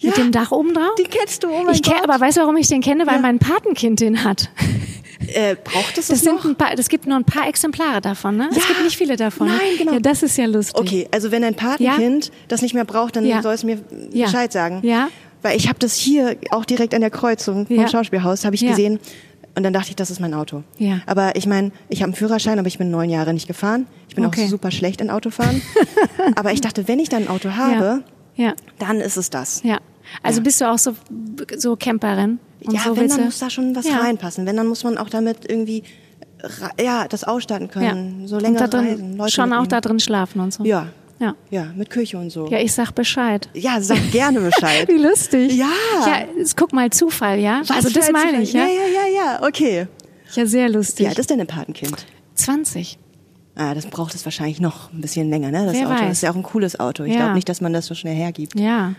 [0.01, 0.95] mit Ja, dem Dach oben drauf?
[0.97, 2.09] Den kennst du, oh mein ich kenne, Gott.
[2.09, 3.05] aber weißt du, warum ich den kenne?
[3.05, 3.21] Weil Ja.
[3.21, 4.49] mein Patenkind den hat.
[5.33, 6.45] äh, braucht es Das das sind noch?
[6.45, 8.47] ein paar, das gibt nur ein paar Exemplare davon, ne?
[8.51, 8.63] Es Ja.
[8.67, 9.47] gibt nicht viele davon.
[9.47, 9.53] ne?
[9.57, 9.93] Nein, genau.
[9.93, 10.79] Ja, das ist ja lustig.
[10.79, 13.41] Okay, also wenn ein Patenkind das nicht mehr braucht, dann Ja.
[13.41, 13.79] soll es mir
[14.11, 14.25] Ja.
[14.25, 14.79] Bescheid sagen.
[14.83, 15.09] Ja.
[15.41, 17.87] Weil ich habe das hier auch direkt an der Kreuzung vom Ja.
[17.87, 18.69] Schauspielhaus, habe ich Ja.
[18.71, 18.99] gesehen.
[19.60, 20.64] Und dann dachte ich, das ist mein Auto.
[20.78, 20.99] Ja.
[21.05, 23.88] Aber ich meine, ich habe einen Führerschein, aber ich bin neun Jahre nicht gefahren.
[24.07, 24.45] Ich bin Okay.
[24.45, 25.62] auch super schlecht in Autofahren.
[26.38, 28.01] aber ich dachte, wenn ich dann ein Auto habe,
[28.38, 28.53] Ja.
[28.78, 29.62] dann ist es das.
[29.64, 29.80] Ja.
[30.24, 30.43] Also Ja.
[30.45, 30.93] bist du auch so,
[31.57, 32.39] so Camperin?
[32.64, 33.97] Und ja, so wenn, dann muss da schon was Ja.
[33.97, 34.45] reinpassen.
[34.45, 35.84] Wenn, dann muss man auch damit irgendwie
[36.82, 38.26] ja, das ausstatten können.
[38.26, 39.18] So und länger da drin, reisen.
[39.18, 39.70] Leute schon auch mitnehmen.
[39.70, 40.64] da drin schlafen und so.
[40.64, 40.88] Ja.
[41.20, 41.36] Ja.
[41.49, 42.47] Ja, mit Küche und so.
[42.47, 43.49] Ja, ich sag Bescheid.
[43.53, 44.88] Ja, sag gerne Bescheid.
[44.88, 45.53] Wie lustig.
[45.55, 45.67] Ja.
[46.05, 46.24] Ja,
[46.55, 47.59] guck mal, Zufall, ja?
[47.61, 48.61] Was also das ein meine ich, ja?
[48.61, 49.88] Ja, ja, ja, ja, okay.
[50.34, 51.05] Ja, sehr lustig.
[51.05, 52.05] Wie alt ist denn ein Patenkind?
[52.36, 52.97] 20.
[53.55, 55.65] Ah, das braucht es wahrscheinlich noch ein bisschen länger, ne?
[55.65, 55.95] Das Wer Auto.
[55.95, 56.01] weiß.
[56.01, 57.03] Das ist ja auch ein cooles Auto.
[57.03, 57.20] Ich Ja.
[57.20, 58.57] glaube nicht, dass man das so schnell hergibt.
[58.57, 58.93] Ja.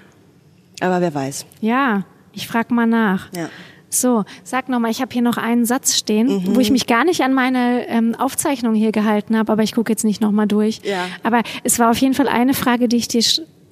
[0.81, 1.47] Aber wer weiß.
[1.63, 2.05] Ja.
[2.33, 3.33] Ich frag mal nach.
[3.35, 3.49] Ja.
[3.91, 6.57] So, sag nochmal, ich habe hier noch einen Satz stehen, mhm.
[6.57, 9.93] wo ich mich gar nicht an meine ähm, Aufzeichnung hier gehalten habe, aber ich gucke
[9.93, 10.81] jetzt nicht nochmal durch.
[10.85, 11.07] Ja.
[11.25, 13.23] Aber es war auf jeden Fall eine Frage, die ich dir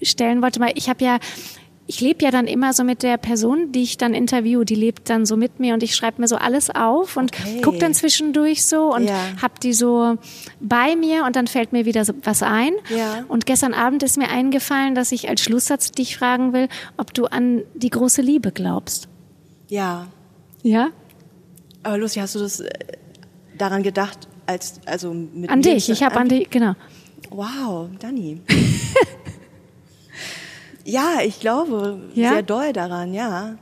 [0.02, 1.18] stellen wollte, weil ich habe ja
[1.88, 5.08] ich lebe ja dann immer so mit der Person, die ich dann interview, die lebt
[5.08, 7.62] dann so mit mir und ich schreibe mir so alles auf und okay.
[7.62, 9.16] gucke dann zwischendurch so und ja.
[9.40, 10.18] hab die so
[10.60, 12.72] bei mir und dann fällt mir wieder so was ein.
[12.94, 13.24] Ja.
[13.28, 17.24] Und gestern Abend ist mir eingefallen, dass ich als Schlusssatz dich fragen will, ob du
[17.24, 19.07] an die große Liebe glaubst.
[19.68, 20.08] Ja.
[20.62, 20.90] Ja?
[21.82, 22.68] Aber Lucy, hast du das äh,
[23.56, 26.74] daran gedacht, als also mit An dich, ich habe an dich, genau.
[27.30, 28.40] Wow, Dani.
[30.88, 32.30] Ja, ich glaube ja?
[32.32, 33.58] sehr doll daran, ja.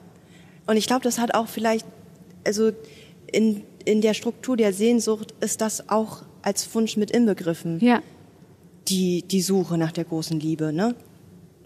[0.69, 1.85] Und ich glaube, das hat auch vielleicht,
[2.45, 2.71] also
[3.33, 7.81] in, in der Struktur der Sehnsucht ist das auch als Wunsch mit inbegriffen.
[7.81, 8.01] Ja.
[8.87, 10.95] Die, die Suche nach der großen Liebe, ne?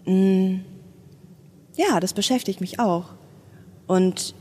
[0.05, 0.61] Mm.
[1.75, 3.13] Ja, das beschäftigt mich auch.
[3.91, 4.35] Und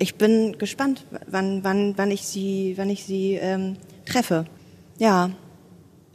[0.00, 4.46] ich bin gespannt, wann, wann, wann ich sie, wann ich sie ähm, treffe.
[4.98, 5.30] Ja.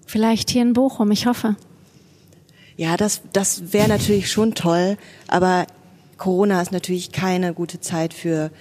[0.05, 1.55] Vielleicht hier in Bochum, ich hoffe.
[2.75, 4.97] Ja, das, das wäre natürlich schon toll,
[5.29, 5.67] aber
[6.17, 8.51] Corona ist natürlich keine gute Zeit für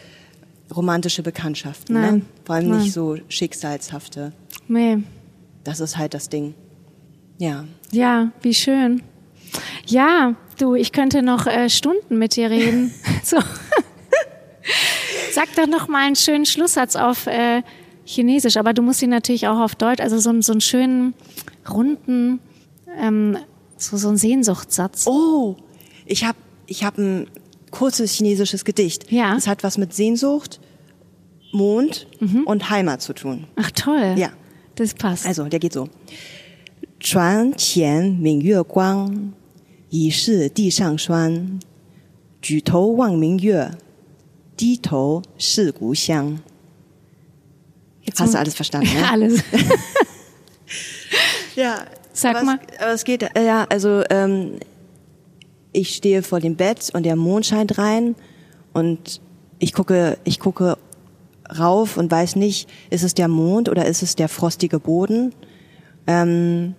[0.72, 1.96] romantische Bekanntschaften.
[1.96, 2.00] Ne?
[2.00, 2.14] Nein.
[2.14, 2.22] Ne?
[2.44, 2.82] Vor allem Nein.
[2.82, 4.32] nicht so schicksalshafte.
[4.68, 4.98] Nee.
[5.64, 6.54] Das ist halt das Ding.
[7.38, 7.64] Ja.
[7.90, 9.02] Ja, wie schön.
[9.86, 12.94] Ja, du, ich könnte noch äh, Stunden mit dir reden.
[13.24, 13.38] so.
[15.37, 17.61] Sag doch noch mal einen schönen Schlusssatz auf äh,
[18.05, 21.13] Chinesisch, aber du musst ihn natürlich auch auf Deutsch, also so, so einen schönen,
[21.69, 22.39] runden,
[22.99, 23.37] ähm,
[23.77, 25.07] so, so ein Sehnsuchtssatz.
[25.07, 25.55] Oh,
[26.05, 26.37] ich habe
[26.67, 27.27] ich hab ein
[27.71, 29.11] kurzes chinesisches Gedicht.
[29.11, 29.33] Ja.
[29.33, 30.59] Das hat was mit Sehnsucht,
[31.51, 32.43] Mond Mhm.
[32.45, 33.47] und Heimat zu tun.
[33.55, 34.15] Ach toll.
[34.17, 34.29] Ja.
[34.75, 35.25] Das passt.
[35.27, 35.87] Also, der geht so.
[36.99, 39.33] 船前明月光，
[39.89, 41.59] 疑是地上霜。
[42.41, 43.77] 举头望明月，
[44.57, 46.39] 低头是故乡。
[48.05, 49.09] Jetzt Hast muss- du alles verstanden, ne?
[49.09, 49.43] Alles.
[51.55, 51.85] Ja.
[52.15, 52.59] Sag aber mal.
[52.71, 54.59] Es, aber es geht, äh, ja, also ähm,
[55.71, 58.15] ich stehe vor dem Bett und der Mond scheint rein
[58.73, 59.19] und
[59.59, 60.77] ich gucke, ich gucke
[61.57, 65.33] rauf und weiß nicht, ist es der Mond oder ist es der frostige Boden?
[66.05, 66.75] Ähm,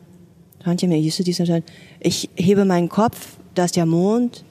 [2.01, 4.45] ich hebe meinen Kopf, da ist der Mond.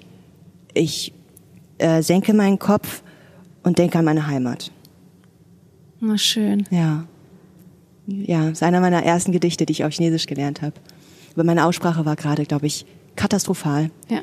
[0.73, 1.13] Ich
[1.77, 3.03] äh, senke meinen Kopf
[3.62, 4.70] und denke an meine Heimat.
[6.00, 6.66] Na schön.
[6.70, 7.04] Ja.
[8.06, 10.74] Ja, ist einer meiner ersten Gedichte, die ich auf Chinesisch gelernt habe.
[11.34, 12.86] Aber meine Aussprache war gerade, glaube ich,
[13.16, 13.90] katastrophal.
[14.08, 14.20] Ja.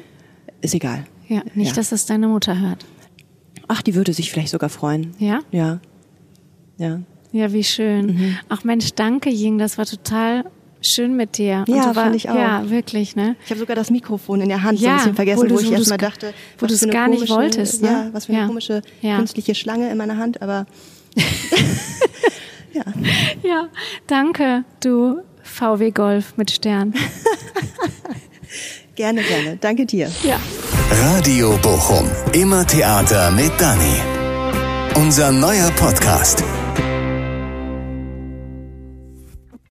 [0.61, 1.05] Ist egal.
[1.27, 1.75] Ja, nicht, Ja.
[1.75, 2.85] dass das deine Mutter hört.
[3.67, 5.13] Ach, die würde sich vielleicht sogar freuen.
[5.19, 5.39] Ja?
[5.51, 5.79] Ja.
[6.77, 7.01] Ja.
[7.31, 8.05] Ja, wie schön.
[8.15, 8.37] Mhm.
[8.49, 10.45] Ach Mensch, danke Ying, das war total
[10.81, 11.63] schön mit dir.
[11.67, 12.35] Ja, du war, fand ich auch.
[12.35, 13.35] Ja, wirklich, ne?
[13.45, 15.55] Ich habe sogar das Mikrofon in der Hand so Ja, ein bisschen vergessen, wo du-
[15.55, 17.87] wo, ich erstmal dachte, wo für eine gar nicht komische, wolltest, ne?
[17.89, 18.47] Ja, was für eine Ja.
[18.47, 19.17] komische Ja.
[19.17, 20.65] künstliche Schlange in meiner Hand, aber
[22.73, 22.83] ja.
[23.43, 23.67] Ja,
[24.07, 26.93] danke, du VW Golf mit Stern.
[28.95, 29.57] Gerne, gerne.
[29.59, 30.09] Danke dir.
[30.23, 30.39] Ja.
[31.01, 32.09] Radio Bochum.
[32.31, 33.95] Immer Theater mit Dani.
[34.95, 36.41] Unser neuer Podcast.